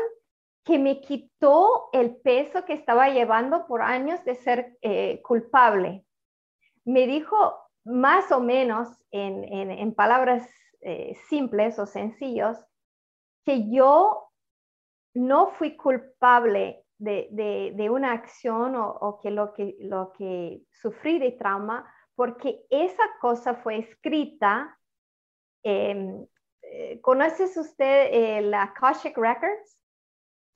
que 0.67 0.77
me 0.77 0.99
quitó 0.99 1.89
el 1.93 2.17
peso 2.17 2.65
que 2.65 2.73
estaba 2.73 3.09
llevando 3.09 3.65
por 3.67 3.81
años 3.81 4.23
de 4.25 4.35
ser 4.35 4.77
eh, 4.81 5.21
culpable. 5.21 6.05
Me 6.83 7.07
dijo 7.07 7.57
más 7.85 8.33
o 8.33 8.41
menos 8.41 8.89
en, 9.11 9.93
palabras 9.95 10.45
eh, 10.81 11.15
simples 11.29 11.79
o 11.79 11.85
sencillos 11.85 12.57
que 13.45 13.69
yo 13.71 14.29
no 15.13 15.47
fui 15.51 15.77
culpable 15.77 16.83
de, 16.97 17.89
una 17.91 18.11
acción 18.11 18.73
o, 18.75 19.19
que, 19.21 19.31
lo 19.31 19.53
que 19.53 19.75
lo 19.79 20.13
que 20.17 20.61
sufrí 20.71 21.19
de 21.19 21.31
trauma 21.31 21.85
porque 22.15 22.61
esa 22.69 23.03
cosa 23.21 23.53
fue 23.55 23.77
escrita. 23.77 24.75
Eh, 25.63 26.25
¿Conoces 27.01 27.55
usted 27.55 28.41
la 28.41 28.63
Akashic 28.63 29.17
Records? 29.17 29.77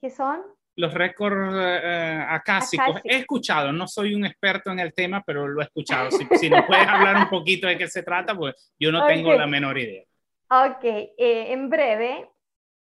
¿Qué 0.02 0.10
son? 0.10 0.42
Los 0.76 0.94
récords 0.94 1.54
eh, 1.56 2.26
acásicos. 2.28 3.02
He 3.04 3.18
escuchado, 3.18 3.72
no 3.72 3.88
soy 3.88 4.16
un 4.16 4.26
experto 4.26 4.72
en 4.72 4.80
el 4.80 4.94
tema, 4.94 5.24
pero 5.26 5.48
lo 5.48 5.62
he 5.62 5.66
escuchado. 5.66 6.10
Si, 6.10 6.26
si 6.38 6.50
nos 6.50 6.66
puedes 6.66 6.88
hablar 6.88 7.18
un 7.18 7.30
poquito 7.30 7.68
de 7.68 7.78
qué 7.78 7.88
se 7.88 8.04
trata, 8.04 8.36
pues 8.36 8.74
yo 8.80 8.92
no 8.92 9.06
tengo 9.06 9.34
la 9.34 9.46
menor 9.46 9.78
idea. 9.78 10.04
Ok, 10.50 10.84
eh, 10.84 11.54
en 11.54 11.70
breve, 11.70 12.30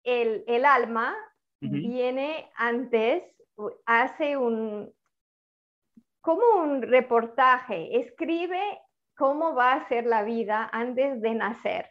el, 0.03 0.43
el 0.45 0.65
alma 0.65 1.15
viene 1.59 2.51
antes, 2.55 3.23
hace 3.85 4.37
un, 4.37 4.93
como 6.21 6.61
un 6.61 6.81
reportaje, 6.81 7.99
escribe 7.99 8.61
cómo 9.15 9.55
va 9.55 9.73
a 9.73 9.87
ser 9.87 10.05
la 10.05 10.23
vida 10.23 10.69
antes 10.71 11.21
de 11.21 11.33
nacer 11.33 11.89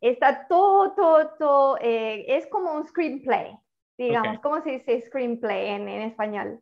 está 0.00 0.46
todo, 0.48 0.92
todo, 0.94 1.30
todo, 1.38 1.78
eh, 1.80 2.24
es 2.28 2.46
como 2.46 2.72
un 2.72 2.86
screenplay, 2.86 3.52
digamos, 3.96 4.40
¿cómo 4.40 4.62
se 4.62 4.70
dice 4.70 5.00
screenplay 5.06 5.68
en, 5.68 5.88
en, 5.88 6.02
español? 6.02 6.60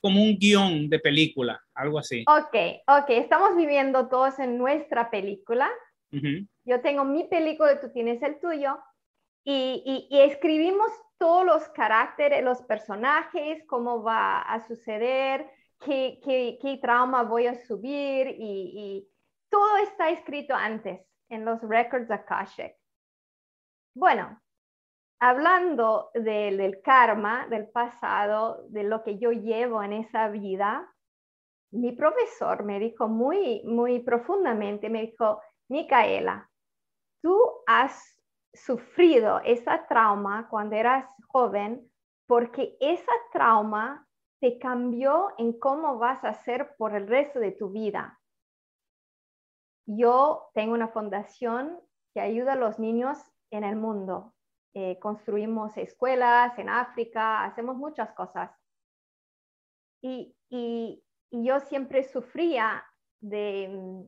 Como 0.00 0.22
un 0.22 0.36
guion 0.38 0.88
de 0.88 0.98
película, 0.98 1.60
algo 1.74 1.98
así. 1.98 2.24
Ok, 2.28 2.54
ok, 2.86 3.10
estamos 3.10 3.56
viviendo 3.56 4.08
todos 4.08 4.38
en 4.38 4.58
nuestra 4.58 5.10
película. 5.10 5.70
Yo 6.64 6.80
tengo 6.80 7.04
mi 7.04 7.24
película, 7.24 7.78
tú 7.78 7.92
tienes 7.92 8.22
el 8.22 8.38
tuyo, 8.40 8.78
y, 9.48 10.08
y, 10.10 10.20
escribimos 10.22 10.90
todos 11.18 11.46
los 11.46 11.68
caracteres, 11.68 12.42
los 12.42 12.62
personajes, 12.62 13.62
cómo 13.68 14.02
va 14.02 14.40
a 14.40 14.66
suceder, 14.66 15.48
qué, 15.78 16.18
qué, 16.24 16.58
qué 16.60 16.78
trauma 16.78 17.22
voy 17.22 17.46
a 17.46 17.54
subir, 17.54 18.26
y, 18.26 18.72
y 18.74 19.08
todo 19.48 19.76
está 19.76 20.10
escrito 20.10 20.52
antes 20.52 21.00
en 21.28 21.44
los 21.44 21.60
records 21.62 22.10
Akashic. 22.10 22.74
Bueno, 23.94 24.42
hablando 25.20 26.10
del 26.14 26.82
karma, 26.82 27.46
del 27.46 27.68
pasado, 27.68 28.66
de 28.70 28.82
lo 28.82 29.04
que 29.04 29.16
yo 29.16 29.30
llevo 29.30 29.80
en 29.80 29.92
esa 29.92 30.28
vida, 30.28 30.92
mi 31.70 31.92
profesor 31.92 32.64
me 32.64 32.80
dijo 32.80 33.06
muy, 33.06 33.62
muy 33.64 34.00
profundamente, 34.00 34.90
me 34.90 35.02
dijo, 35.02 35.40
Micaela, 35.68 36.50
tú 37.22 37.38
has 37.68 38.15
sufrido 38.56 39.40
esa 39.44 39.86
trauma 39.86 40.48
cuando 40.48 40.76
eras 40.76 41.06
joven 41.28 41.90
porque 42.26 42.76
esa 42.80 43.12
trauma 43.32 44.06
te 44.40 44.58
cambió 44.58 45.32
en 45.38 45.58
cómo 45.58 45.98
vas 45.98 46.24
a 46.24 46.34
ser 46.34 46.76
por 46.76 46.94
el 46.94 47.06
resto 47.06 47.38
de 47.40 47.52
tu 47.52 47.70
vida. 47.70 48.20
Yo 49.86 50.50
tengo 50.54 50.74
una 50.74 50.88
fundación 50.88 51.80
que 52.12 52.20
ayuda 52.20 52.54
a 52.54 52.56
los 52.56 52.78
niños 52.78 53.18
en 53.50 53.64
el 53.64 53.76
mundo. 53.76 54.34
Eh, 54.74 54.98
construimos 54.98 55.76
escuelas 55.76 56.58
en 56.58 56.68
África, 56.68 57.44
hacemos 57.44 57.76
muchas 57.76 58.12
cosas. 58.12 58.50
Y, 60.02 60.34
yo 61.32 61.58
siempre 61.60 62.04
sufría 62.04 62.84
de, 63.20 64.06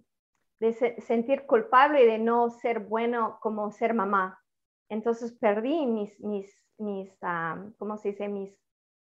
sentir 1.07 1.47
culpable 1.47 2.03
y 2.03 2.07
de 2.07 2.19
no 2.19 2.51
ser 2.51 2.81
bueno 2.81 3.39
como 3.41 3.71
ser 3.71 3.95
mamá. 3.95 4.41
Entonces 4.89 5.33
perdí 5.33 5.87
mis, 5.87 6.19
mis, 6.21 6.53
mis 6.79 7.11
¿cómo 7.79 7.97
se 7.97 8.11
dice? 8.11 8.29
Mis, 8.29 8.57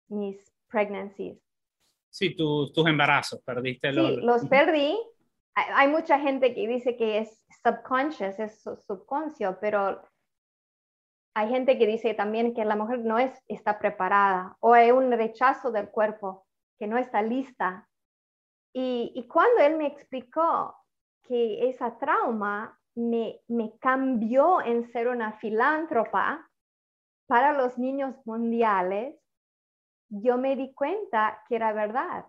mis 0.09 0.53
pregnancies. 0.67 1.39
Sí, 2.09 2.35
tus 2.35 2.87
embarazos, 2.87 3.41
perdiste 3.43 3.91
los... 3.91 4.07
Sí, 4.07 4.15
los 4.21 4.45
perdí 4.47 4.97
hay 5.55 5.87
mucha 5.87 6.19
gente 6.19 6.53
que 6.53 6.67
dice 6.67 6.97
que 6.97 7.19
es 7.19 7.43
subconscious, 7.63 8.39
es 8.39 8.61
subconscio, 8.61 9.57
pero 9.61 10.01
hay 11.33 11.49
gente 11.49 11.77
que 11.77 11.87
dice 11.87 12.13
también 12.13 12.53
que 12.53 12.65
la 12.65 12.75
mujer 12.75 12.99
no 12.99 13.17
es, 13.17 13.31
está 13.47 13.79
preparada 13.79 14.57
o 14.59 14.73
hay 14.73 14.91
un 14.91 15.11
rechazo 15.11 15.71
del 15.71 15.89
cuerpo, 15.89 16.45
que 16.77 16.87
no 16.87 16.97
está 16.97 17.21
lista. 17.21 17.87
Y, 18.73 19.13
y 19.15 19.27
cuando 19.27 19.61
él 19.61 19.77
me 19.77 19.87
explicó 19.87 20.75
que 21.27 21.69
esa 21.69 21.97
trauma 21.97 22.79
me, 22.95 23.41
me 23.47 23.77
cambió 23.79 24.61
en 24.61 24.91
ser 24.91 25.07
una 25.07 25.33
filántropa 25.33 26.49
para 27.27 27.53
los 27.53 27.77
niños 27.77 28.15
mundiales, 28.25 29.15
yo 30.09 30.37
me 30.37 30.55
di 30.55 30.73
cuenta 30.73 31.43
que 31.47 31.55
era 31.55 31.73
verdad 31.73 32.25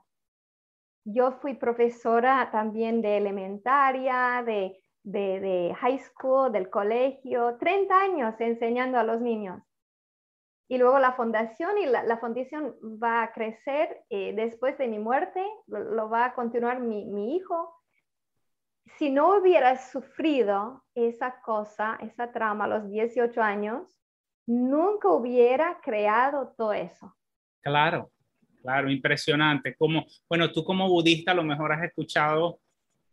yo 1.06 1.32
fui 1.40 1.54
profesora 1.54 2.50
también 2.50 3.00
de 3.00 3.16
elementaria, 3.16 4.42
de, 4.44 5.74
high 5.80 5.98
school, 6.00 6.50
del 6.50 6.68
colegio, 6.68 7.56
30 7.58 7.96
años 7.96 8.34
enseñando 8.40 8.98
a 8.98 9.04
los 9.04 9.20
niños. 9.20 9.62
Y 10.68 10.78
luego 10.78 10.98
la 10.98 11.12
fundación 11.12 11.78
y 11.78 11.86
la, 11.86 12.18
fundación 12.18 12.74
va 13.00 13.22
a 13.22 13.32
crecer 13.32 14.04
eh, 14.10 14.34
después 14.34 14.76
de 14.78 14.88
mi 14.88 14.98
muerte, 14.98 15.40
lo, 15.68 16.10
va 16.10 16.24
a 16.24 16.34
continuar 16.34 16.80
mi, 16.80 17.04
mi, 17.04 17.36
hijo. 17.36 17.72
Si 18.98 19.10
no 19.10 19.38
hubiera 19.38 19.76
sufrido 19.76 20.84
esa 20.94 21.40
cosa, 21.40 21.98
esa 22.00 22.32
trama 22.32 22.64
a 22.64 22.68
los 22.68 22.90
18 22.90 23.42
años, 23.42 23.82
nunca 24.46 25.10
hubiera 25.10 25.80
creado 25.82 26.54
todo 26.56 26.72
eso. 26.72 27.14
Claro, 27.60 28.10
Claro, 28.66 28.90
impresionante. 28.90 29.76
Como, 29.76 30.04
bueno, 30.28 30.50
tú 30.50 30.64
como 30.64 30.88
budista 30.88 31.30
a 31.30 31.34
lo 31.36 31.44
mejor 31.44 31.70
has 31.72 31.84
escuchado 31.84 32.58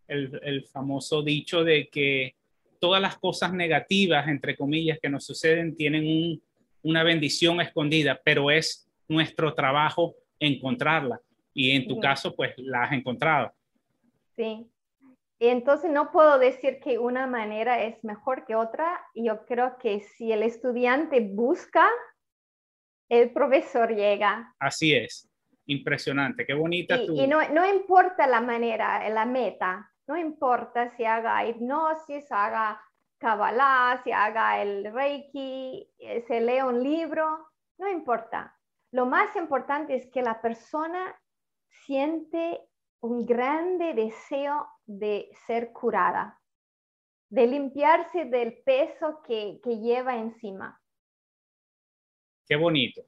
el, 0.08 0.66
famoso 0.66 1.22
dicho 1.22 1.64
de 1.64 1.90
que 1.90 2.34
todas 2.80 3.00
las 3.00 3.20
cosas 3.20 3.54
negativas, 3.54 4.28
entre 4.28 4.58
comillas, 4.58 4.98
que 5.00 5.12
nos 5.12 5.26
suceden 5.28 5.76
tienen 5.76 6.42
una 6.82 7.04
bendición 7.04 7.62
escondida, 7.62 8.20
pero 8.26 8.50
es 8.50 8.90
nuestro 9.08 9.54
trabajo 9.54 10.16
encontrarla. 10.40 11.22
y 11.54 11.70
en 11.70 11.88
tu 11.88 12.00
caso, 12.00 12.36
pues 12.36 12.56
la 12.58 12.86
has 12.86 12.94
encontrado. 12.94 13.54
Sí. 14.36 14.66
Entonces 15.50 15.92
no 15.92 16.12
puedo 16.12 16.40
decir 16.40 16.80
que 16.80 17.00
una 17.00 17.28
manera 17.28 17.84
es 17.84 18.04
mejor 18.04 18.46
que 18.46 18.56
otra. 18.56 19.02
Yo 19.16 19.46
creo 19.46 19.78
que 19.78 20.02
si 20.02 20.32
el 20.32 20.44
estudiante 20.44 21.20
busca, 21.22 21.90
el 23.10 23.32
profesor 23.32 23.94
llega. 23.94 24.54
Así 24.60 24.94
es. 24.94 25.30
Impresionante. 25.66 26.46
Qué 26.46 26.54
bonita 26.54 26.98
y, 26.98 27.22
Y 27.22 27.28
no, 27.28 27.48
no 27.50 27.66
importa 27.66 28.28
la 28.28 28.42
manera, 28.42 29.08
la 29.10 29.26
meta. 29.26 29.90
No 30.08 30.18
importa 30.18 30.90
si 30.98 31.06
haga 31.06 31.46
hipnosis, 31.48 32.30
haga 32.32 32.82
Kabbalah, 33.18 34.02
si 34.04 34.12
haga 34.12 34.62
el 34.62 34.92
Reiki, 34.94 35.90
eh, 35.98 36.26
se 36.28 36.42
lee 36.42 36.62
un 36.62 36.84
libro, 36.84 37.48
no 37.78 37.88
importa. 37.88 38.58
Lo 38.92 39.06
más 39.06 39.34
importante 39.38 39.96
es 39.96 40.08
que 40.12 40.22
la 40.22 40.42
persona 40.42 41.18
siente 41.70 42.60
un 43.04 43.26
grande 43.26 43.94
deseo 43.94 44.66
de 44.86 45.30
ser 45.46 45.74
curada, 45.74 46.40
de 47.30 47.48
limpiarse 47.48 48.26
del 48.26 48.60
peso 48.64 49.22
que, 49.28 49.60
que 49.62 49.78
lleva 49.80 50.16
encima. 50.16 50.80
Qué 52.48 52.56
bonito. 52.56 53.02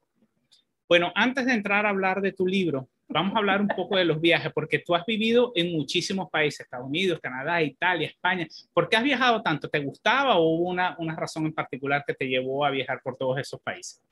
Bueno, 0.86 1.10
antes 1.14 1.46
de 1.46 1.54
entrar 1.54 1.86
a 1.86 1.88
hablar 1.88 2.20
de 2.20 2.32
tu 2.32 2.46
libro, 2.46 2.88
vamos 3.08 3.34
a 3.34 3.38
hablar 3.38 3.62
un 3.62 3.68
poco 3.68 3.96
de 3.96 4.04
los 4.04 4.20
viajes, 4.20 4.52
porque 4.52 4.80
tú 4.80 4.94
has 4.94 5.06
vivido 5.06 5.52
en 5.54 5.72
muchísimos 5.72 6.28
países, 6.28 6.60
Estados 6.60 6.86
Unidos, 6.86 7.18
Canadá, 7.22 7.62
Italia, 7.62 8.08
España. 8.08 8.46
¿Por 8.74 8.90
qué 8.90 8.96
has 8.98 9.04
viajado 9.04 9.42
tanto? 9.42 9.70
¿Te 9.70 9.78
gustaba 9.78 10.36
o 10.36 10.42
hubo 10.42 10.68
una, 10.68 10.94
una 10.98 11.16
razón 11.16 11.46
en 11.46 11.54
particular 11.54 12.04
que 12.06 12.12
te 12.12 12.28
llevó 12.28 12.66
a 12.66 12.70
viajar 12.70 13.00
por 13.02 13.16
todos 13.16 13.38
esos 13.38 13.62
países? 13.62 14.02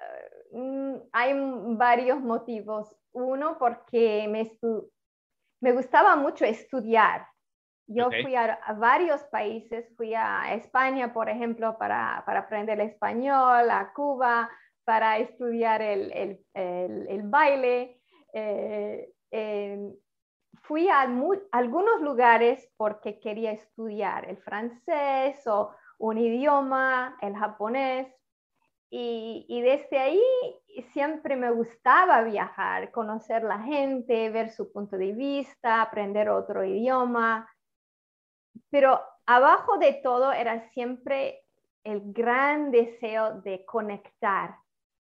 Uh, 0.00 0.31
hay 1.12 1.32
varios 1.76 2.20
motivos. 2.20 2.96
Uno, 3.12 3.58
porque 3.58 4.26
me, 4.28 4.50
me 5.60 5.72
gustaba 5.72 6.16
mucho 6.16 6.44
estudiar. 6.44 7.26
Yo 7.86 8.10
fui 8.22 8.34
a, 8.36 8.58
varios 8.78 9.22
países, 9.24 9.92
fui 9.96 10.14
a 10.14 10.54
España, 10.54 11.12
por 11.12 11.28
ejemplo, 11.28 11.76
para, 11.78 12.22
para 12.24 12.40
aprender 12.40 12.80
español, 12.80 13.70
a 13.70 13.92
Cuba, 13.94 14.50
para 14.84 15.18
estudiar 15.18 15.82
el, 15.82 16.10
el, 16.54 17.06
el, 17.08 17.22
baile. 17.24 18.00
Eh, 18.32 19.12
fui 20.62 20.88
a 20.88 21.00
algunos 21.00 22.00
lugares 22.00 22.70
porque 22.76 23.18
quería 23.20 23.52
estudiar 23.52 24.28
el 24.28 24.38
francés 24.38 25.46
o 25.46 25.74
un 25.98 26.18
idioma, 26.18 27.16
el 27.20 27.34
japonés. 27.36 28.08
Y, 28.94 29.62
desde 29.62 29.98
ahí 29.98 30.22
siempre 30.92 31.34
me 31.34 31.50
gustaba 31.50 32.20
viajar, 32.24 32.90
conocer 32.90 33.42
la 33.42 33.58
gente, 33.60 34.28
ver 34.28 34.50
su 34.50 34.70
punto 34.70 34.98
de 34.98 35.12
vista, 35.12 35.80
aprender 35.80 36.28
otro 36.28 36.62
idioma. 36.62 37.50
Pero 38.68 39.00
abajo 39.24 39.78
de 39.78 39.94
todo 39.94 40.30
era 40.32 40.68
siempre 40.72 41.42
el 41.84 42.12
gran 42.12 42.70
deseo 42.70 43.40
de 43.40 43.64
conectar, 43.64 44.56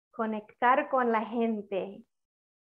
conectar 0.10 0.90
con 0.90 1.12
la 1.12 1.22
gente. 1.22 2.04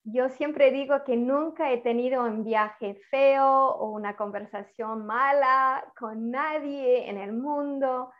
Yo 0.05 0.31
siempre 0.31 0.71
digo 0.71 1.05
que 1.05 1.19
nunca 1.19 1.71
he 1.71 1.83
tenido 1.83 2.25
un 2.25 2.45
viaje 2.45 2.99
feo 3.11 3.69
o 3.73 3.91
una 3.91 4.17
conversación 4.17 5.05
mala 5.05 5.85
con 5.99 6.31
nadie 6.31 7.11
en 7.11 7.19
el 7.19 7.35
mundo, 7.35 8.11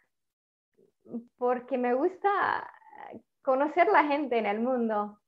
porque 1.39 1.79
me 1.79 1.95
gusta 1.95 2.71
conocer 3.51 3.89
la 3.89 4.05
gente 4.05 4.39
en 4.39 4.47
el 4.47 4.61
mundo 4.61 5.19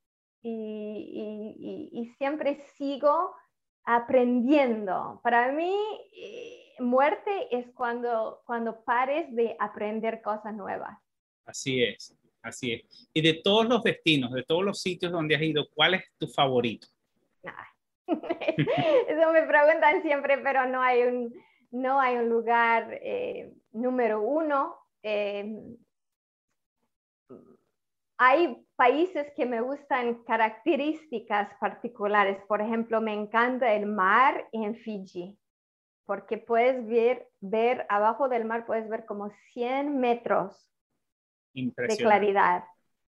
y, 0.44 2.14
siempre 2.18 2.64
sigo 2.76 3.34
aprendiendo. 3.82 5.20
Para 5.24 5.50
mí, 5.50 5.74
eh, 6.16 6.74
muerte 6.78 7.48
es 7.50 7.66
cuando, 7.74 8.40
cuando 8.46 8.84
pares 8.84 9.34
de 9.34 9.56
aprender 9.58 10.22
cosas 10.22 10.54
nuevas. 10.54 10.96
Así 11.44 11.82
es. 11.82 12.16
Así 12.42 12.74
es. 12.74 13.08
Y 13.12 13.22
de 13.22 13.40
todos 13.42 13.68
los 13.68 13.82
destinos, 13.82 14.30
de 14.30 14.44
todos 14.44 14.64
los 14.64 14.80
sitios 14.80 15.10
donde 15.10 15.34
has 15.34 15.42
ido, 15.42 15.66
¿cuál 15.74 15.94
es 15.94 16.04
tu 16.16 16.28
favorito? 16.28 16.86
Eso 18.06 19.32
me 19.32 19.42
preguntan 19.42 20.02
siempre, 20.02 20.38
pero 20.38 20.66
no 20.66 20.80
hay 20.80 21.02
un, 21.02 21.34
no 21.72 22.00
hay 22.00 22.16
un 22.16 22.28
lugar 22.28 23.00
eh, 23.02 23.52
número 23.72 24.22
uno. 24.22 24.76
Eh, 25.02 25.56
hay 28.24 28.64
países 28.76 29.32
que 29.34 29.46
me 29.46 29.60
gustan 29.60 30.22
características 30.22 31.52
particulares. 31.58 32.38
Por 32.46 32.60
ejemplo, 32.60 33.00
me 33.00 33.12
encanta 33.12 33.72
el 33.74 33.86
mar 33.86 34.48
en 34.52 34.76
Fiji, 34.76 35.36
porque 36.06 36.38
puedes 36.38 36.86
ver, 36.86 37.28
ver 37.40 37.84
abajo 37.88 38.28
del 38.28 38.44
mar, 38.44 38.64
puedes 38.64 38.88
ver 38.88 39.06
como 39.06 39.30
100 39.52 39.98
metros 39.98 40.70
de 41.52 41.96
claridad. 41.96 42.64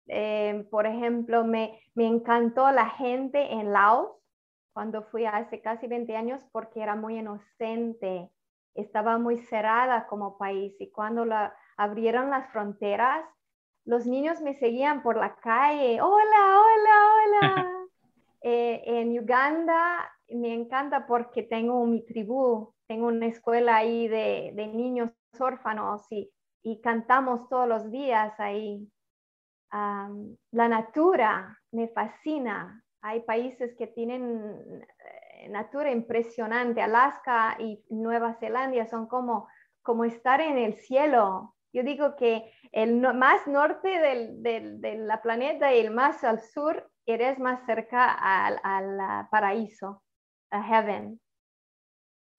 Eh, 0.06 0.66
por 0.70 0.86
ejemplo, 0.86 1.44
me, 1.44 1.78
me 1.94 2.06
encantó 2.06 2.70
la 2.70 2.88
gente 2.88 3.52
en 3.52 3.70
Laos 3.70 4.10
cuando 4.72 5.02
fui 5.02 5.26
hace 5.26 5.60
casi 5.60 5.88
20 5.88 6.16
años 6.16 6.42
porque 6.52 6.80
era 6.80 6.96
muy 6.96 7.18
inocente, 7.18 8.30
estaba 8.74 9.18
muy 9.18 9.38
cerrada 9.44 10.06
como 10.06 10.38
país 10.38 10.74
y 10.80 10.90
cuando 10.90 11.26
la, 11.26 11.54
abrieron 11.76 12.30
las 12.30 12.50
fronteras, 12.50 13.22
los 13.84 14.06
niños 14.06 14.40
me 14.40 14.54
seguían 14.54 15.02
por 15.02 15.16
la 15.16 15.36
calle, 15.36 16.00
hola, 16.00 16.60
hola, 16.60 16.96
hola. 17.14 17.68
Eh, 18.44 18.82
en 18.98 19.16
Uganda 19.16 20.10
me 20.28 20.52
encanta 20.52 21.06
porque 21.06 21.44
tengo 21.44 21.86
mi 21.86 22.04
tribu, 22.04 22.74
tengo 22.88 23.06
una 23.06 23.26
escuela 23.26 23.76
ahí 23.76 24.08
de, 24.08 24.50
de 24.56 24.66
niños 24.66 25.12
órfanos 25.38 26.10
y 26.10 26.28
y 26.62 26.80
cantamos 26.80 27.48
todos 27.48 27.68
los 27.68 27.90
días 27.90 28.32
ahí. 28.38 28.88
la 29.70 30.68
natura 30.68 31.58
me 31.72 31.88
fascina. 31.88 32.84
Hay 33.00 33.20
países 33.20 33.74
que 33.76 33.88
tienen 33.88 34.84
eh, 34.98 35.48
natura 35.48 35.90
impresionante. 35.90 36.80
Alaska 36.82 37.56
y 37.58 37.82
Nueva 37.90 38.34
Zelanda 38.34 38.86
son 38.86 39.06
como, 39.06 39.48
como 39.82 40.04
estar 40.04 40.40
en 40.40 40.58
el 40.58 40.74
cielo. 40.74 41.56
Yo 41.72 41.82
digo 41.82 42.16
que 42.16 42.52
el 42.70 43.00
más 43.00 43.46
norte 43.46 43.88
del, 43.88 44.42
del, 44.42 45.06
la 45.06 45.22
planeta 45.22 45.74
y 45.74 45.80
el 45.80 45.90
más 45.90 46.22
al 46.24 46.40
sur, 46.40 46.90
eres 47.06 47.38
más 47.38 47.64
cerca 47.66 48.12
al, 48.12 48.58
al 48.62 49.28
paraíso, 49.30 50.02
a 50.50 50.62
heaven. 50.62 51.20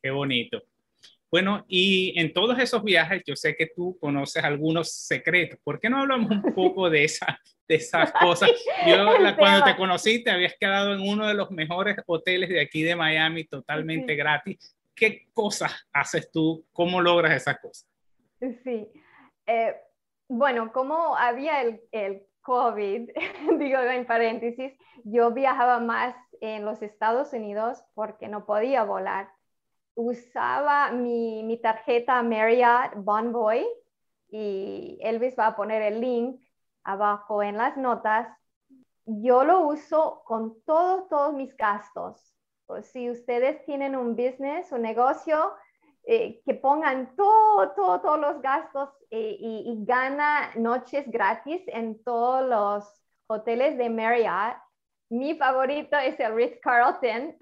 Qué 0.02 0.12
bonito. 0.12 0.62
Bueno, 1.34 1.66
y 1.68 2.14
en 2.20 2.32
todos 2.32 2.60
esos 2.60 2.84
viajes 2.84 3.24
yo 3.26 3.36
sé 3.36 3.56
que 3.56 3.72
tú 3.76 3.98
conoces 4.00 4.44
algunos 4.44 4.92
secretos. 4.92 5.60
¿Por 5.64 5.80
qué 5.80 5.90
no 5.90 5.98
hablamos 5.98 6.30
un 6.30 6.54
poco 6.54 6.92
de, 6.92 7.06
esa, 7.06 7.40
de 7.68 7.76
esas 7.76 8.12
cosas? 8.22 8.52
Yo 8.86 9.08
cuando 9.40 9.66
te 9.66 9.76
conocí 9.76 10.24
te 10.24 10.30
habías 10.30 10.56
quedado 10.60 10.94
en 10.94 11.02
uno 11.02 11.28
de 11.28 11.34
los 11.34 11.50
mejores 11.50 11.98
hoteles 12.06 12.50
de 12.50 12.62
aquí 12.62 12.84
de 12.84 12.96
Miami 12.96 13.46
totalmente 13.46 14.14
gratis. 14.14 14.76
¿Qué 14.94 15.26
cosas 15.34 15.74
haces 15.92 16.30
tú? 16.32 16.68
¿Cómo 16.72 17.02
logras 17.02 17.36
esas 17.36 17.58
cosas? 17.60 17.90
Sí. 18.64 18.88
Eh, 19.48 19.76
bueno, 20.28 20.72
como 20.72 21.16
había 21.16 21.62
el, 21.62 22.28
COVID, 22.42 23.10
digo 23.58 23.80
en 23.80 24.06
paréntesis, 24.06 24.74
yo 25.06 25.32
viajaba 25.32 25.80
más 25.80 26.14
en 26.42 26.66
los 26.66 26.82
Estados 26.82 27.32
Unidos 27.32 27.84
porque 27.94 28.28
no 28.28 28.46
podía 28.46 28.84
volar 28.84 29.30
usaba 29.96 30.92
mi, 30.92 31.60
tarjeta 31.62 32.22
Marriott 32.24 32.96
Bonvoy 32.96 33.66
y 34.30 34.98
Elvis 35.02 35.38
va 35.38 35.48
a 35.48 35.56
poner 35.56 35.82
el 35.82 36.02
link 36.02 36.42
abajo 36.84 37.44
en 37.44 37.58
las 37.58 37.78
notas. 37.78 38.28
Yo 39.06 39.44
lo 39.44 39.62
uso 39.62 40.24
con 40.26 40.62
todos, 40.64 41.08
todos 41.10 41.34
mis 41.34 41.56
gastos. 41.56 42.34
si 42.82 43.12
ustedes 43.12 43.64
tienen 43.66 43.96
un 43.96 44.16
business, 44.16 44.72
un 44.72 44.82
negocio, 44.82 45.54
eh, 46.06 46.42
que 46.46 46.54
pongan 46.54 47.16
todo, 47.16 47.72
todo, 47.72 48.02
todos 48.02 48.20
los 48.20 48.42
gastos 48.42 48.90
eh, 49.10 49.38
y, 49.40 49.64
y, 49.72 49.86
gana 49.86 50.52
noches 50.56 51.06
gratis 51.08 51.62
en 51.68 52.04
todos 52.04 52.48
los 52.48 52.84
hoteles 53.28 53.78
de 53.78 53.90
Marriott 53.90 54.58
mi 55.14 55.36
favorito 55.36 55.96
es 55.98 56.20
el 56.20 56.34
Ritz 56.34 56.60
Carlton. 56.60 57.38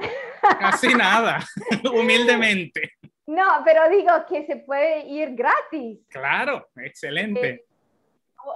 Casi 0.59 0.93
nada, 0.93 1.39
humildemente. 1.93 2.97
No, 3.25 3.45
pero 3.63 3.89
digo 3.89 4.11
que 4.27 4.45
se 4.45 4.57
puede 4.57 5.07
ir 5.07 5.35
gratis. 5.35 6.05
Claro, 6.09 6.67
excelente. 6.75 7.49
Eh, 7.49 7.65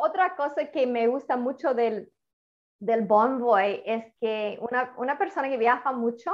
otra 0.01 0.35
cosa 0.35 0.69
que 0.69 0.85
me 0.85 1.07
gusta 1.07 1.37
mucho 1.37 1.73
del, 1.73 2.11
del 2.79 3.03
Bonvoy 3.03 3.83
es 3.85 4.03
que 4.19 4.57
una, 4.59 4.93
una 4.97 5.17
persona 5.17 5.47
que 5.47 5.57
viaja 5.57 5.93
mucho 5.93 6.33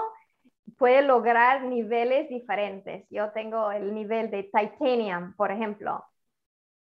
puede 0.81 1.03
lograr 1.03 1.61
niveles 1.61 2.27
diferentes. 2.27 3.05
Yo 3.11 3.29
tengo 3.33 3.71
el 3.71 3.93
nivel 3.93 4.31
de 4.31 4.49
titanium, 4.51 5.35
por 5.35 5.51
ejemplo, 5.51 6.03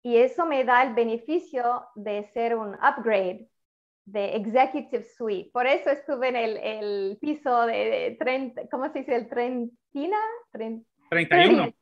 y 0.01 0.15
eso 0.15 0.45
me 0.45 0.63
da 0.63 0.83
el 0.83 0.93
beneficio 0.93 1.85
de 1.95 2.23
ser 2.31 2.55
un 2.55 2.75
upgrade 2.75 3.49
de 4.05 4.37
Executive 4.37 5.03
Suite. 5.03 5.49
Por 5.51 5.67
eso 5.67 5.89
estuve 5.89 6.29
en 6.29 6.37
el, 6.37 6.57
el 6.57 7.17
piso 7.19 7.65
de, 7.65 8.15
30, 8.17 8.69
¿cómo 8.71 8.89
se 8.89 8.99
dice? 8.99 9.15
¿El 9.15 9.27
Trentina? 9.27 10.17
31. 11.09 11.73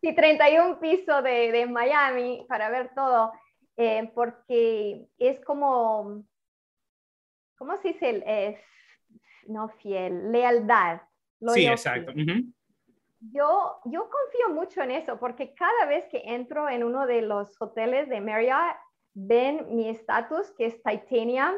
Sí, 0.00 0.14
31 0.14 0.78
piso 0.78 1.20
de, 1.20 1.50
de 1.50 1.66
Miami 1.66 2.46
para 2.48 2.70
ver 2.70 2.92
todo, 2.94 3.32
eh, 3.76 4.08
porque 4.14 5.04
es 5.18 5.44
como, 5.44 6.22
¿cómo 7.58 7.76
se 7.78 7.88
dice? 7.88 8.08
El, 8.08 8.22
eh, 8.24 8.60
no 9.48 9.68
fiel, 9.80 10.30
lealtad. 10.30 11.00
Sí, 11.48 11.66
exacto. 11.66 12.12
Yo, 13.32 13.80
yo 13.84 14.08
confío 14.08 14.54
mucho 14.54 14.82
en 14.82 14.92
eso 14.92 15.18
porque 15.18 15.54
cada 15.54 15.86
vez 15.86 16.06
que 16.10 16.22
entro 16.24 16.68
en 16.68 16.84
uno 16.84 17.06
de 17.06 17.22
los 17.22 17.60
hoteles 17.60 18.08
de 18.08 18.20
Marriott, 18.20 18.76
ven 19.14 19.66
mi 19.74 19.88
estatus, 19.88 20.50
que 20.52 20.66
es 20.66 20.82
Titanium, 20.82 21.54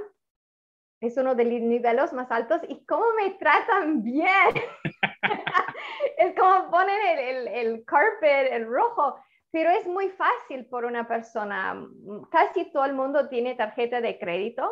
es 1.00 1.16
uno 1.16 1.34
de 1.34 1.44
los 1.44 1.60
niveles 1.60 2.12
más 2.12 2.30
altos, 2.30 2.60
y 2.68 2.84
cómo 2.84 3.04
me 3.16 3.30
tratan 3.30 4.02
bien. 4.02 4.54
es 6.18 6.34
como 6.38 6.70
ponen 6.70 6.96
el, 7.06 7.18
el, 7.18 7.48
el 7.48 7.84
carpet, 7.84 8.52
el 8.52 8.66
rojo, 8.66 9.16
pero 9.52 9.70
es 9.70 9.86
muy 9.86 10.08
fácil 10.10 10.66
por 10.66 10.84
una 10.84 11.06
persona. 11.06 11.86
Casi 12.30 12.72
todo 12.72 12.84
el 12.86 12.94
mundo 12.94 13.28
tiene 13.28 13.54
tarjeta 13.54 14.00
de 14.00 14.18
crédito. 14.18 14.68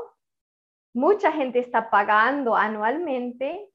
Mucha 0.94 1.31
gente 1.31 1.59
está 1.59 1.90
pagando 1.90 2.57
anualmente. 2.57 3.69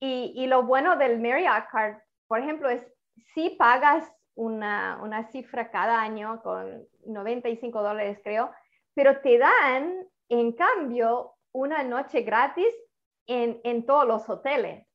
Y, 0.00 0.32
y 0.34 0.46
lo 0.46 0.62
bueno 0.62 0.96
del 0.96 1.20
Marriott 1.20 1.68
Card, 1.70 1.98
por 2.26 2.40
ejemplo, 2.40 2.68
es 2.70 2.86
si 3.34 3.50
pagas 3.50 4.10
una, 4.34 4.98
una 5.02 5.30
cifra 5.30 5.70
cada 5.70 6.00
año 6.00 6.40
con 6.42 6.86
95 7.06 7.82
dólares, 7.82 8.18
creo, 8.24 8.50
pero 8.94 9.20
te 9.20 9.38
dan, 9.38 9.92
en 10.28 10.52
cambio, 10.52 11.34
una 11.52 11.82
noche 11.82 12.22
gratis 12.22 12.72
en, 13.26 13.60
en 13.64 13.84
todos 13.84 14.06
los 14.06 14.28
hoteles. 14.28 14.86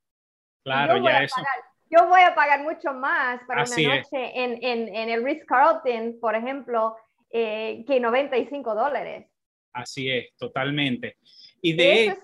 Claro, 0.64 0.98
ya 0.98 1.24
eso. 1.24 1.42
yo 1.90 2.08
voy 2.08 2.22
a 2.22 2.34
pagar 2.34 2.64
mucho 2.64 2.92
más 2.94 3.40
para 3.48 3.64
una 3.64 3.96
noche 3.98 4.44
en, 4.44 4.64
en, 4.64 4.96
en, 4.96 5.10
el 5.10 5.24
Ritz 5.24 5.46
Carlton, 5.46 6.18
por 6.20 6.36
ejemplo, 6.36 6.96
eh, 7.30 7.86
que 7.86 8.00
95 8.00 8.74
dólares. 8.74 9.28
Así 9.74 10.10
es, 10.10 10.36
totalmente. 10.38 11.18
Y 11.62 11.74
de... 11.74 12.18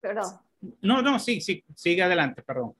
Perdón. 0.00 0.40
No, 0.82 1.02
no, 1.02 1.18
sí, 1.18 1.40
sí, 1.40 1.64
sigue 1.74 2.02
adelante, 2.02 2.42
perdón. 2.42 2.74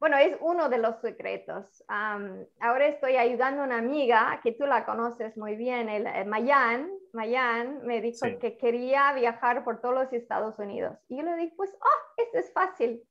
Bueno, 0.00 0.16
es 0.16 0.36
uno 0.40 0.68
de 0.68 0.78
los 0.78 1.00
secretos. 1.00 1.84
ahora 1.88 2.86
estoy 2.86 3.16
ayudando 3.16 3.62
a 3.62 3.64
una 3.64 3.78
amiga 3.78 4.40
que 4.44 4.52
tú 4.52 4.64
la 4.64 4.86
conoces 4.86 5.36
muy 5.36 5.56
bien, 5.56 5.88
el, 5.88 6.26
Mayan. 6.26 6.88
Mayan 7.12 7.84
me 7.84 8.00
dijo 8.00 8.26
que 8.40 8.56
quería 8.56 9.12
viajar 9.14 9.64
por 9.64 9.80
todos 9.80 9.94
los 9.94 10.12
Estados 10.12 10.56
Unidos. 10.58 10.96
Y 11.08 11.16
yo 11.16 11.24
le 11.24 11.34
dije, 11.36 11.54
pues, 11.56 11.74
oh, 11.80 12.22
esto 12.22 12.38
es 12.38 12.52
fácil. 12.52 13.02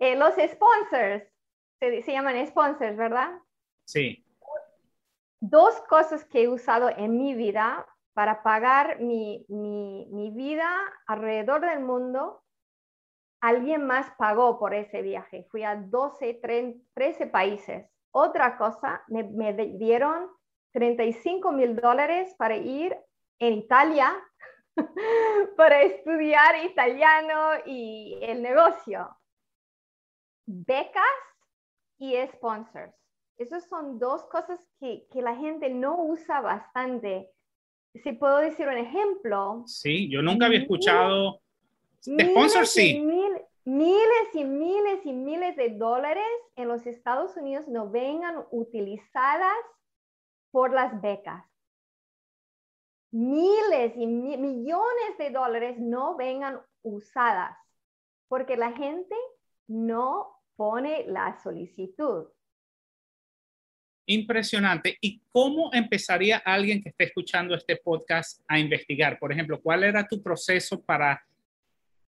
Eh, 0.00 0.16
los 0.16 0.34
sponsors, 0.34 1.24
se, 1.78 2.02
se 2.02 2.12
llaman 2.12 2.44
sponsors, 2.48 2.96
¿verdad? 2.96 3.38
Sí. 3.84 4.24
Dos 5.40 5.80
cosas 5.88 6.24
que 6.24 6.42
he 6.42 6.48
usado 6.48 6.90
en 6.90 7.16
mi 7.16 7.34
vida 7.34 7.86
para 8.12 8.42
pagar 8.42 8.98
mi, 8.98 9.46
mi, 9.48 10.08
mi 10.10 10.30
vida 10.30 10.68
alrededor 11.06 11.60
del 11.60 11.78
mundo 11.78 12.42
alguien 13.40 13.86
más 13.86 14.10
pagó 14.18 14.58
por 14.58 14.74
ese 14.74 15.02
viaje. 15.02 15.46
Fui 15.50 15.62
a 15.62 15.76
12, 15.76 16.40
13 16.94 17.26
países. 17.26 17.86
Otra 18.10 18.56
cosa, 18.56 19.02
me, 19.08 19.52
dieron 19.78 20.28
35 20.72 21.52
mil 21.52 21.76
dólares 21.76 22.34
para 22.38 22.56
ir 22.56 22.96
en 23.38 23.54
Italia 23.54 24.12
para 25.56 25.82
estudiar 25.82 26.64
italiano 26.64 27.62
y 27.66 28.18
el 28.22 28.42
negocio. 28.42 29.16
Becas 30.46 31.04
y 31.98 32.16
sponsors. 32.32 32.94
Esas 33.36 33.68
son 33.68 33.98
dos 33.98 34.24
cosas 34.24 34.58
que, 34.80 35.06
que 35.12 35.22
la 35.22 35.36
gente 35.36 35.70
no 35.70 36.02
usa 36.02 36.40
bastante. 36.40 37.30
Si 37.94 38.12
puedo 38.12 38.38
decir 38.38 38.66
un 38.66 38.78
ejemplo. 38.78 39.62
Sí, 39.66 40.10
yo 40.10 40.22
nunca 40.22 40.46
había 40.46 40.60
escuchado 40.60 41.40
miles 42.06 42.70
sí. 42.70 43.00
miles 43.64 44.34
y 44.34 44.44
miles 44.44 45.04
y 45.04 45.12
miles 45.12 45.56
de 45.56 45.70
dólares 45.70 46.24
en 46.56 46.68
los 46.68 46.86
Estados 46.86 47.36
Unidos 47.36 47.68
no 47.68 47.90
vengan 47.90 48.44
utilizadas 48.50 49.58
por 50.50 50.72
las 50.72 51.00
becas. 51.00 51.44
Miles 53.10 53.94
y 53.96 54.06
millones 54.06 55.18
de 55.18 55.30
dólares 55.30 55.78
no 55.78 56.16
vengan 56.16 56.60
usadas 56.82 57.56
porque 58.28 58.56
la 58.56 58.72
gente 58.72 59.14
no 59.66 60.42
pone 60.56 61.04
la 61.06 61.38
solicitud. 61.42 62.26
Impresionante. 64.06 64.96
¿Y 65.00 65.20
cómo 65.30 65.70
empezaría 65.72 66.38
alguien 66.38 66.82
que 66.82 66.88
esté 66.88 67.04
escuchando 67.04 67.54
este 67.54 67.76
podcast 67.76 68.40
a 68.48 68.58
investigar? 68.58 69.18
Por 69.18 69.32
ejemplo, 69.32 69.60
¿cuál 69.60 69.84
era 69.84 70.06
tu 70.08 70.22
proceso 70.22 70.82
para 70.82 71.22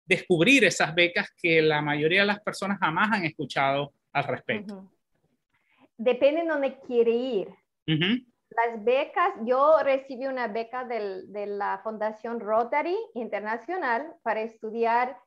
descubrir 0.05 0.63
esas 0.65 0.93
becas 0.93 1.29
que 1.41 1.61
la 1.61 1.81
mayoría 1.81 2.21
de 2.21 2.27
las 2.27 2.39
personas 2.41 2.79
jamás 2.79 3.09
han 3.11 3.25
escuchado 3.25 3.93
al 4.11 4.23
respecto. 4.25 4.91
Depende 5.97 6.41
de 6.41 6.47
dónde 6.47 6.79
quiere 6.81 7.11
ir. 7.11 7.49
Las 7.85 8.83
becas, 8.83 9.33
yo 9.45 9.77
recibí 9.83 10.27
una 10.27 10.47
beca 10.47 10.85
de 10.85 11.45
la 11.47 11.79
Fundación 11.83 12.39
Rotary 12.39 12.95
Internacional 13.15 14.13
para 14.21 14.41
estudiar 14.41 15.17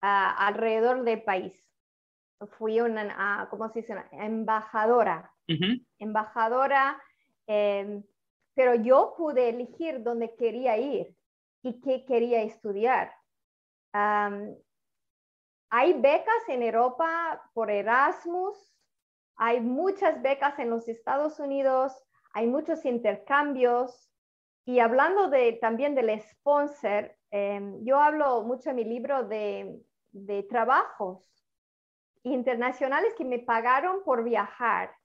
ah, 0.00 0.46
alrededor 0.46 1.02
del 1.04 1.22
país. 1.22 1.64
Fui 2.52 2.80
una, 2.80 3.44
uh, 3.44 3.50
¿cómo 3.50 3.68
se 3.70 3.80
dice? 3.80 3.96
Embajadora. 4.12 5.32
Embajadora, 5.98 7.02
em, 7.46 8.04
pero 8.54 8.74
yo 8.76 9.14
pude 9.16 9.48
elegir 9.48 10.02
dónde 10.02 10.36
quería 10.36 10.76
ir 10.76 11.16
y 11.62 11.80
qué 11.80 12.04
quería 12.04 12.42
estudiar 12.42 13.10
hay 13.92 15.92
becas 15.94 16.48
en 16.48 16.62
Europa 16.62 17.42
por 17.54 17.70
Erasmus, 17.70 18.56
hay 19.36 19.60
muchas 19.60 20.20
becas 20.22 20.58
en 20.58 20.70
los 20.70 20.88
Estados 20.88 21.38
Unidos, 21.38 21.92
hay 22.32 22.46
muchos 22.46 22.84
intercambios. 22.84 24.10
Y 24.64 24.80
hablando 24.80 25.30
también 25.60 25.94
del 25.94 26.20
sponsor, 26.20 27.14
em, 27.30 27.84
yo 27.84 28.00
hablo 28.00 28.42
mucho 28.42 28.70
en 28.70 28.76
mi 28.76 28.84
libro 28.84 29.24
de 29.24 30.46
trabajos 30.48 31.24
internacionales 32.22 33.14
que 33.16 33.24
me 33.24 33.38
pagaron 33.38 34.02
por 34.04 34.24
viajar 34.24 34.97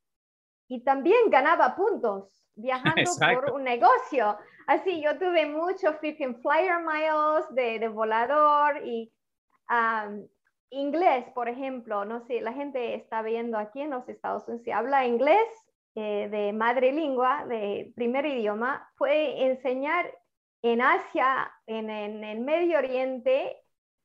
y 0.73 0.79
también 0.79 1.29
ganaba 1.29 1.75
puntos 1.75 2.43
viajando 2.55 3.03
por 3.36 3.53
un 3.53 3.63
negocio. 3.63 4.36
Así, 4.65 5.03
yo 5.03 5.19
tuve 5.19 5.45
mucho 5.45 5.93
freaking 5.99 6.41
flyer 6.41 6.79
miles 6.79 7.45
de, 7.51 7.77
de 7.77 7.88
volador 7.89 8.81
y 8.83 9.13
inglés, 10.71 11.25
por 11.36 11.47
ejemplo, 11.47 12.05
no 12.05 12.21
sé, 12.21 12.41
la 12.41 12.53
gente 12.53 12.95
está 12.95 13.21
viendo 13.21 13.59
aquí 13.59 13.81
en 13.81 13.91
los 13.91 14.09
Estados 14.09 14.47
Unidos, 14.47 14.63
si 14.63 14.71
habla 14.71 15.05
inglés 15.05 15.47
eh, 15.93 16.27
de 16.29 16.53
madre 16.53 16.91
lengua, 16.91 17.45
de 17.45 17.91
primer 17.95 18.25
idioma, 18.25 18.91
puede 18.97 19.45
enseñar 19.45 20.12
en 20.63 20.81
Asia, 20.81 21.51
en, 21.67 21.91
en 21.91 22.23
el 22.23 22.39
Medio 22.39 22.79
Oriente, 22.79 23.57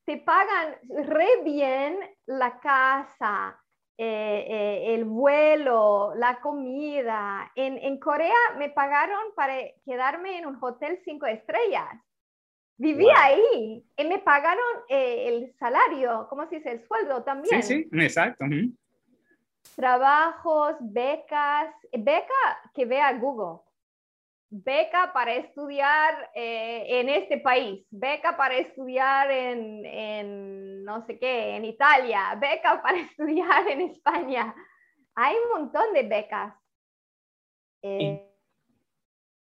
te 0.05 0.19
pagan 0.19 0.77
re 1.07 1.43
bien 1.45 1.99
la 2.27 2.61
casa, 2.61 3.59
eh, 4.01 4.47
eh, 4.49 4.95
el 4.95 5.05
vuelo, 5.05 6.13
la 6.15 6.41
comida. 6.41 7.51
En, 7.57 7.79
en, 7.79 7.99
Corea 7.99 8.37
me 8.57 8.71
pagaron 8.71 9.35
para 9.35 9.57
quedarme 9.85 10.39
en 10.39 10.47
un 10.47 10.57
hotel 10.61 11.01
cinco 11.05 11.27
estrellas. 11.27 11.89
Vivía 12.77 13.15
ahí 13.21 13.85
y 13.97 14.05
me 14.05 14.21
pagaron 14.21 14.65
eh, 14.89 15.27
el 15.27 15.53
salario, 15.59 16.29
¿cómo 16.31 16.49
se 16.49 16.57
dice? 16.57 16.71
El 16.71 16.87
sueldo 16.87 17.25
también. 17.25 17.61
Sí, 17.61 17.89
sí, 17.91 17.99
exacto. 18.01 18.45
Trabajos, 19.75 20.77
becas, 20.81 21.75
beca 21.93 22.71
que 22.75 22.85
vea 22.85 23.13
Google 23.15 23.68
beca 24.51 25.13
para 25.13 25.35
estudiar 25.35 26.31
eh, 26.35 27.01
en 27.01 27.09
este 27.09 27.39
país, 27.39 27.85
beca 27.91 28.37
para 28.37 28.57
estudiar 28.57 29.31
en, 29.31 29.85
en, 29.85 30.85
no 30.85 31.05
sé 31.07 31.19
qué, 31.19 31.57
en 31.57 31.65
Italia, 31.65 32.37
beca 32.41 32.81
para 32.83 32.99
estudiar 32.99 33.69
en 33.69 33.83
España. 33.83 34.55
Hay 35.15 35.35
un 35.35 35.61
montón 35.63 35.93
de 35.93 36.03
becas. 36.05 36.55
Eh, 37.83 38.25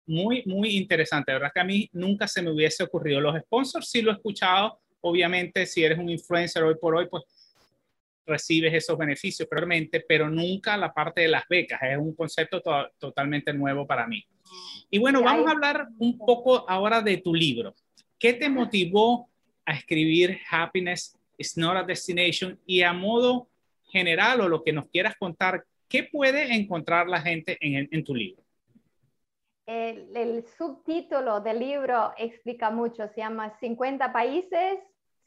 muy, 0.06 0.42
muy 0.44 0.76
interesante. 0.76 1.32
La 1.32 1.38
verdad 1.38 1.52
que 1.54 1.60
a 1.60 1.64
mí 1.64 1.88
nunca 1.92 2.26
se 2.26 2.42
me 2.42 2.50
hubiese 2.50 2.82
ocurrido. 2.82 3.20
Los 3.20 3.40
sponsors 3.42 3.88
sí 3.88 4.02
lo 4.02 4.10
he 4.10 4.14
escuchado. 4.14 4.80
Obviamente, 5.02 5.64
si 5.66 5.84
eres 5.84 5.98
un 5.98 6.10
influencer 6.10 6.62
hoy 6.64 6.74
por 6.74 6.96
hoy, 6.96 7.08
pues 7.08 7.24
recibes 8.26 8.74
esos 8.74 8.98
beneficios, 8.98 9.48
probablemente, 9.48 10.04
pero 10.06 10.28
nunca 10.28 10.76
la 10.76 10.92
parte 10.92 11.22
de 11.22 11.28
las 11.28 11.46
becas. 11.48 11.80
Es 11.82 11.96
un 11.96 12.14
concepto 12.14 12.60
totalmente 12.98 13.52
nuevo 13.52 13.86
para 13.86 14.06
mí. 14.06 14.24
Y 14.90 14.98
bueno, 14.98 15.22
vamos 15.22 15.46
a 15.46 15.52
hablar 15.52 15.88
un 15.98 16.18
poco 16.18 16.68
ahora 16.68 17.00
de 17.00 17.18
tu 17.18 17.34
libro. 17.34 17.74
¿Qué 18.18 18.34
te 18.34 18.48
motivó 18.48 19.30
a 19.64 19.72
escribir 19.72 20.38
Happiness 20.50 21.16
is 21.38 21.56
not 21.56 21.76
a 21.76 21.84
destination? 21.84 22.58
Y 22.66 22.82
a 22.82 22.92
modo 22.92 23.48
general 23.84 24.40
o 24.40 24.48
lo 24.48 24.62
que 24.62 24.72
nos 24.72 24.88
quieras 24.88 25.16
contar, 25.16 25.64
¿qué 25.88 26.04
puede 26.04 26.54
encontrar 26.54 27.08
la 27.08 27.20
gente 27.20 27.56
en, 27.60 28.04
tu 28.04 28.14
libro? 28.14 28.42
El, 29.66 30.16
el, 30.16 30.44
subtítulo 30.58 31.40
del 31.40 31.60
libro 31.60 32.12
explica 32.18 32.70
mucho, 32.70 33.08
se 33.08 33.20
llama 33.20 33.56
50 33.60 34.12
países, 34.12 34.78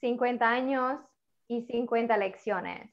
50 0.01 0.49
años 0.49 0.99
y 1.47 1.61
50 1.63 2.17
lecciones. 2.17 2.91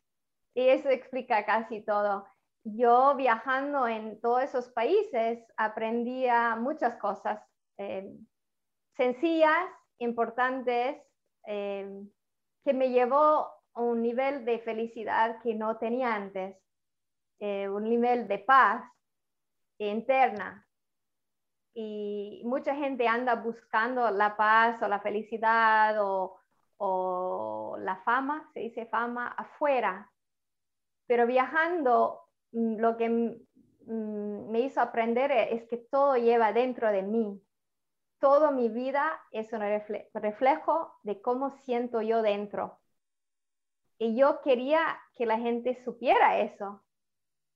Y 0.54 0.68
eso 0.68 0.88
explica 0.90 1.44
casi 1.44 1.80
todo. 1.80 2.26
Yo 2.64 3.14
viajando 3.16 3.88
en 3.88 4.20
todos 4.20 4.42
esos 4.42 4.68
países 4.68 5.42
aprendía 5.56 6.56
muchas 6.56 6.96
cosas 6.96 7.40
eh, 7.78 8.14
sencillas, 8.96 9.66
importantes, 9.98 10.98
eh, 11.46 12.02
que 12.64 12.74
me 12.74 12.90
llevó 12.90 13.48
a 13.72 13.80
un 13.80 14.02
nivel 14.02 14.44
de 14.44 14.58
felicidad 14.58 15.40
que 15.42 15.54
no 15.54 15.78
tenía 15.78 16.14
antes, 16.14 16.56
eh, 17.38 17.68
un 17.68 17.84
nivel 17.84 18.28
de 18.28 18.38
paz 18.40 18.84
interna. 19.78 20.66
Y 21.72 22.42
mucha 22.44 22.74
gente 22.74 23.08
anda 23.08 23.36
buscando 23.36 24.10
la 24.10 24.36
paz 24.36 24.82
o 24.82 24.88
la 24.88 25.00
felicidad 25.00 25.96
o, 26.04 26.38
o 26.76 27.76
la 27.78 27.96
fama, 28.02 28.50
se 28.52 28.60
dice 28.60 28.84
fama, 28.86 29.28
afuera. 29.28 30.12
Pero 31.06 31.26
viajando, 31.26 32.29
lo 32.52 32.96
que 32.96 33.08
mm, 33.08 34.50
me 34.50 34.60
hizo 34.60 34.80
aprender 34.80 35.30
es 35.32 35.64
que 35.64 35.76
todo 35.76 36.16
lleva 36.16 36.52
dentro 36.52 36.90
de 36.90 37.02
mí. 37.02 37.42
Toda 38.18 38.50
mi 38.50 38.68
vida 38.68 39.20
es 39.32 39.52
un 39.52 39.60
reflejo 40.14 40.94
de 41.02 41.22
cómo 41.22 41.50
siento 41.50 42.02
yo 42.02 42.22
dentro. 42.22 42.78
Y 43.98 44.16
yo 44.16 44.40
quería 44.42 44.98
que 45.14 45.26
la 45.26 45.38
gente 45.38 45.74
supiera 45.84 46.40
eso, 46.40 46.82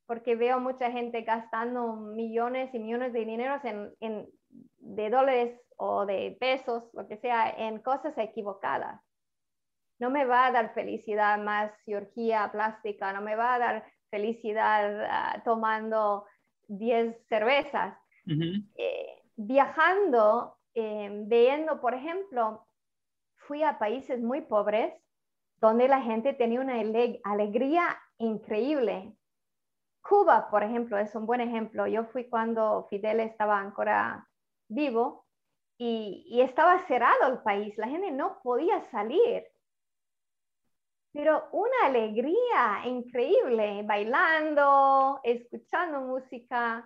porque 0.06 0.36
veo 0.36 0.60
mucha 0.60 0.90
gente 0.90 1.22
gastando 1.22 1.94
millones 1.96 2.74
y 2.74 2.78
millones 2.78 3.12
de 3.12 3.24
dinero 3.24 3.60
en, 4.00 4.28
de 4.50 5.10
dólares 5.10 5.58
o 5.76 6.04
de 6.04 6.36
pesos, 6.38 6.84
lo 6.92 7.08
que 7.08 7.16
sea, 7.16 7.48
en 7.48 7.80
cosas 7.80 8.16
equivocadas. 8.18 9.00
No 9.98 10.10
me 10.10 10.24
va 10.24 10.46
a 10.46 10.52
dar 10.52 10.74
felicidad 10.74 11.38
más 11.38 11.72
cirugía 11.84 12.50
plástica, 12.52 13.12
no 13.12 13.22
me 13.22 13.36
va 13.36 13.54
a 13.54 13.58
dar 13.58 13.93
felicidad 14.14 15.06
ah, 15.10 15.42
tomando 15.44 16.24
10 16.68 17.26
cervezas. 17.28 17.98
Eh, 18.76 19.22
viajando, 19.36 20.56
eh, 20.72 21.10
viendo, 21.26 21.80
por 21.80 21.94
ejemplo, 21.94 22.64
fui 23.46 23.64
a 23.64 23.78
países 23.78 24.20
muy 24.20 24.40
pobres 24.42 24.94
donde 25.60 25.88
la 25.88 26.00
gente 26.00 26.32
tenía 26.32 26.60
una 26.60 26.76
alegría 27.24 27.84
increíble. 28.18 29.12
Cuba, 30.00 30.48
por 30.48 30.62
ejemplo, 30.62 30.96
es 30.98 31.12
un 31.16 31.26
buen 31.26 31.40
ejemplo. 31.40 31.88
Yo 31.88 32.04
fui 32.04 32.28
cuando 32.28 32.86
Fidel 32.88 33.18
estaba 33.18 33.58
ancora 33.58 34.28
vivo 34.68 35.26
y, 35.76 36.24
y 36.28 36.40
estaba 36.42 36.78
cerrado 36.86 37.32
el 37.32 37.38
país, 37.42 37.76
la 37.78 37.88
gente 37.88 38.12
no 38.12 38.38
podía 38.44 38.80
salir. 38.92 39.42
Pero 41.14 41.48
una 41.52 41.86
alegría 41.86 42.82
increíble, 42.86 43.84
bailando, 43.84 45.20
escuchando 45.22 46.00
música. 46.00 46.84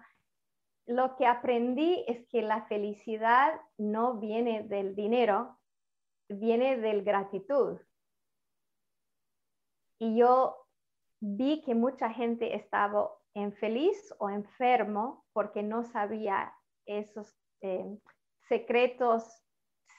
Lo 0.87 1.17
que 1.17 1.27
aprendí 1.27 2.05
es 2.07 2.29
que 2.29 2.43
la 2.43 2.67
felicidad 2.67 3.59
no 3.79 4.19
viene 4.19 4.65
del 4.65 4.95
dinero, 4.95 5.59
viene 6.29 6.77
del 6.77 7.05
gratitud. 7.05 7.81
Y 9.99 10.19
yo 10.19 10.67
vi 11.21 11.63
que 11.63 11.75
mucha 11.75 12.11
gente 12.11 12.55
estaba 12.55 13.11
infeliz 13.33 14.15
o 14.19 14.29
enfermo 14.29 15.25
porque 15.33 15.63
no 15.63 15.85
sabía 15.85 16.53
esos 16.85 17.35
eh, 17.63 17.99
secretos 18.47 19.43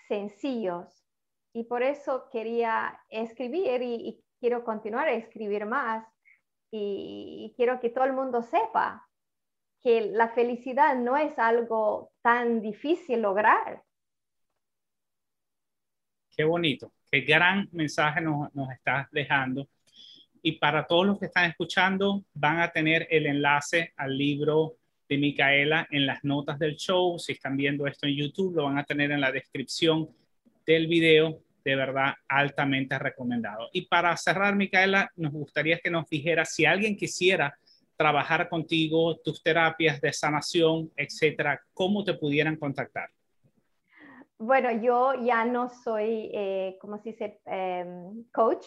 sencillos. 0.08 1.09
Y 1.54 1.64
por 1.64 1.84
eso 1.84 2.30
quería 2.32 3.00
escribir 3.10 3.82
y, 3.82 4.24
quiero 4.40 4.64
continuar 4.64 5.08
a 5.08 5.14
escribir 5.14 5.66
más. 5.66 6.06
y 6.72 7.54
quiero 7.58 7.80
que 7.80 7.90
todo 7.90 8.06
el 8.06 8.14
mundo 8.14 8.44
sepa 8.44 9.10
que 9.82 10.02
la 10.02 10.30
felicidad 10.30 10.96
no 10.96 11.18
es 11.18 11.38
algo 11.40 12.12
tan 12.22 12.62
difícil 12.62 13.22
lograr. 13.22 13.84
Qué 16.36 16.44
bonito, 16.44 16.94
qué 17.12 17.22
gran 17.22 17.68
mensaje 17.72 18.22
nos, 18.22 18.54
nos 18.54 18.72
estás 18.72 19.10
dejando. 19.12 19.68
Y 20.42 20.54
para 20.54 20.88
todos 20.88 21.06
los 21.06 21.20
que 21.20 21.26
están 21.26 21.50
escuchando, 21.50 22.24
van 22.34 22.60
a 22.60 22.72
tener 22.72 23.08
el 23.10 23.26
enlace 23.26 23.94
al 23.98 24.18
libro 24.18 24.78
de 25.10 25.18
Micaela 25.18 25.88
en 25.92 26.06
las 26.06 26.24
notas 26.24 26.60
del 26.60 26.76
show. 26.76 27.20
Si 27.20 27.34
están 27.34 27.58
viendo 27.58 27.88
esto 27.88 28.08
en 28.08 28.16
YouTube, 28.16 28.56
lo 28.56 28.64
van 28.66 28.78
a 28.78 28.86
tener 28.86 29.12
en 29.12 29.20
la 29.20 29.32
descripción 29.32 30.08
del 30.74 30.88
video. 30.88 31.42
De 31.66 31.76
verdad, 31.76 32.14
altamente 32.28 32.98
recomendado. 32.98 33.70
Y 33.74 33.88
para 33.88 34.16
cerrar, 34.16 34.56
Micaela, 34.56 35.12
nos 35.18 35.34
gustaría 35.34 35.80
que 35.80 35.90
nos 35.90 36.08
dijera 36.10 36.46
si 36.46 36.66
alguien 36.66 36.96
quisiera 36.96 37.54
trabajar 37.98 38.48
contigo, 38.48 39.18
tus 39.18 39.44
terapias 39.44 40.00
de 40.00 40.14
sanación, 40.14 40.90
etcétera, 40.96 41.62
cómo 41.74 42.04
te 42.04 42.14
pudieran 42.14 42.56
contactar. 42.56 43.10
Bueno, 44.38 44.72
yo 44.72 45.16
ya 45.22 45.44
no 45.44 45.70
soy, 45.70 46.32
eh, 46.34 46.78
como 46.80 46.98
se 47.00 47.10
dice, 47.10 47.42
em, 47.46 48.24
coach, 48.32 48.66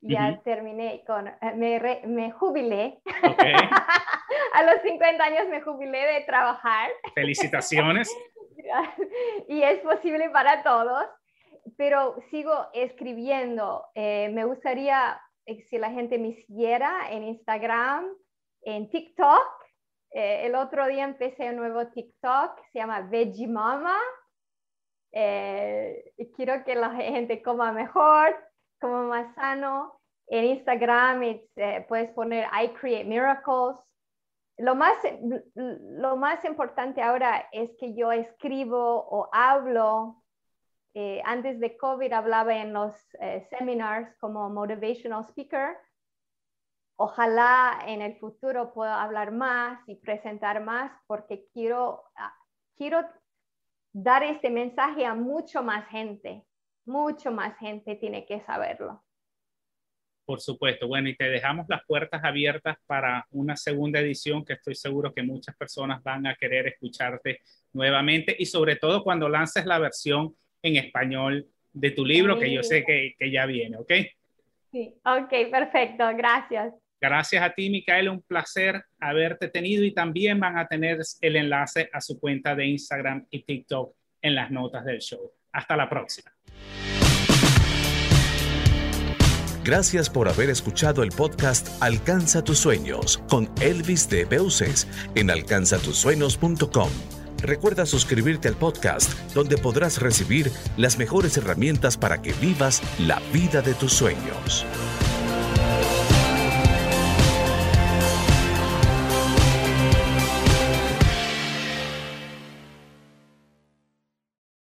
ya 0.00 0.40
terminé 0.44 1.04
con, 1.06 1.28
eh, 1.28 1.34
me, 1.54 2.02
me 2.06 2.32
jubilé. 2.32 3.00
a 4.54 4.62
los 4.64 4.82
50 4.82 5.24
años 5.24 5.48
me 5.48 5.62
jubilé 5.62 5.98
de 5.98 6.20
trabajar. 6.26 6.90
Felicitaciones. 7.14 8.10
y 9.48 9.62
es 9.62 9.78
posible 9.80 10.30
para 10.30 10.62
todos, 10.62 11.06
pero 11.76 12.16
sigo 12.30 12.52
escribiendo. 12.72 13.86
Eh, 13.94 14.28
me 14.30 14.44
gustaría 14.44 15.20
eh, 15.46 15.62
si 15.68 15.78
la 15.78 15.90
gente 15.90 16.18
me 16.18 16.34
siguiera 16.34 17.10
en 17.10 17.24
Instagram, 17.24 18.06
en 18.62 18.88
TikTok. 18.90 19.64
el 20.12 20.54
otro 20.54 20.86
día 20.86 21.04
empecé 21.04 21.50
un 21.50 21.56
nuevo 21.56 21.88
TikTok, 21.88 22.60
se 22.72 22.78
llama 22.78 23.00
Veggie 23.00 23.48
Mama. 23.48 23.98
quiero 25.10 26.64
que 26.64 26.74
la 26.74 26.90
gente 26.90 27.42
coma 27.42 27.72
mejor, 27.72 28.36
como 28.80 29.04
más 29.04 29.34
sano. 29.34 30.00
En 30.26 30.44
Instagram 30.44 31.22
eh, 31.22 31.84
puedes 31.88 32.10
poner 32.10 32.48
I 32.52 32.68
Create 32.74 33.04
Miracles. 33.04 33.78
Lo 34.58 34.74
más, 34.74 34.96
lo 35.54 36.16
más 36.16 36.44
importante 36.44 37.02
ahora 37.02 37.48
es 37.52 37.70
que 37.78 37.94
yo 37.94 38.12
escribo 38.12 39.06
o 39.10 39.28
hablo. 39.32 40.22
Eh, 40.94 41.20
antes 41.24 41.60
de 41.60 41.76
COVID 41.76 42.12
hablaba 42.12 42.56
en 42.56 42.72
los 42.72 42.94
eh, 43.20 43.46
seminars 43.50 44.14
como 44.18 44.48
motivational 44.48 45.24
speaker. 45.28 45.76
Ojalá 46.96 47.82
en 47.86 48.00
el 48.00 48.16
futuro 48.18 48.72
pueda 48.72 49.02
hablar 49.02 49.32
más 49.32 49.80
y 49.88 49.96
presentar 49.96 50.62
más 50.62 50.92
porque 51.06 51.46
quiero, 51.52 52.04
ah, 52.16 52.32
quiero 52.76 53.04
dar 53.92 54.22
este 54.22 54.50
mensaje 54.50 55.04
a 55.04 55.14
mucho 55.14 55.62
más 55.62 55.88
gente 55.88 56.46
mucho 56.86 57.30
más 57.30 57.56
gente 57.58 57.96
tiene 57.96 58.26
que 58.26 58.40
saberlo. 58.40 59.02
Por 60.24 60.40
supuesto. 60.40 60.88
Bueno, 60.88 61.08
y 61.10 61.16
te 61.16 61.28
dejamos 61.28 61.66
las 61.68 61.84
puertas 61.86 62.24
abiertas 62.24 62.78
para 62.86 63.26
una 63.30 63.56
segunda 63.56 64.00
edición 64.00 64.44
que 64.44 64.54
estoy 64.54 64.74
seguro 64.74 65.12
que 65.12 65.22
muchas 65.22 65.54
personas 65.54 66.02
van 66.02 66.26
a 66.26 66.34
querer 66.34 66.66
escucharte 66.66 67.40
nuevamente 67.72 68.34
y 68.38 68.46
sobre 68.46 68.76
todo 68.76 69.02
cuando 69.02 69.28
lances 69.28 69.66
la 69.66 69.78
versión 69.78 70.34
en 70.64 70.76
español 70.76 71.46
de 71.72 71.90
tu 71.90 72.04
libro, 72.04 72.38
que 72.38 72.52
yo 72.52 72.62
sé 72.62 72.84
que, 72.84 73.14
que 73.18 73.30
ya 73.30 73.46
viene, 73.46 73.76
¿ok? 73.76 73.92
Sí, 74.72 74.92
ok, 75.04 75.50
perfecto. 75.50 76.04
Gracias. 76.16 76.74
Gracias 77.00 77.42
a 77.42 77.50
ti, 77.50 77.68
Micaela. 77.68 78.10
Un 78.10 78.22
placer 78.22 78.82
haberte 78.98 79.48
tenido 79.48 79.84
y 79.84 79.92
también 79.92 80.40
van 80.40 80.56
a 80.56 80.66
tener 80.66 80.98
el 81.20 81.36
enlace 81.36 81.90
a 81.92 82.00
su 82.00 82.18
cuenta 82.18 82.54
de 82.54 82.66
Instagram 82.66 83.26
y 83.30 83.42
TikTok 83.42 83.94
en 84.22 84.34
las 84.34 84.50
notas 84.50 84.84
del 84.84 85.00
show. 85.00 85.30
Hasta 85.52 85.76
la 85.76 85.88
próxima. 85.88 86.32
Gracias 89.64 90.10
por 90.10 90.28
haber 90.28 90.50
escuchado 90.50 91.02
el 91.02 91.10
podcast 91.10 91.82
Alcanza 91.82 92.42
tus 92.42 92.58
sueños 92.58 93.18
con 93.28 93.50
Elvis 93.60 94.08
de 94.08 94.24
Beuces 94.24 94.86
en 95.14 95.30
alcanzatusueños.com. 95.30 97.23
Recuerda 97.44 97.84
suscribirte 97.84 98.48
al 98.48 98.56
podcast 98.56 99.12
donde 99.34 99.58
podrás 99.58 100.00
recibir 100.00 100.50
las 100.78 100.96
mejores 100.96 101.36
herramientas 101.36 101.98
para 101.98 102.22
que 102.22 102.32
vivas 102.32 102.80
la 102.98 103.20
vida 103.34 103.60
de 103.60 103.74
tus 103.74 103.92
sueños. 103.92 104.64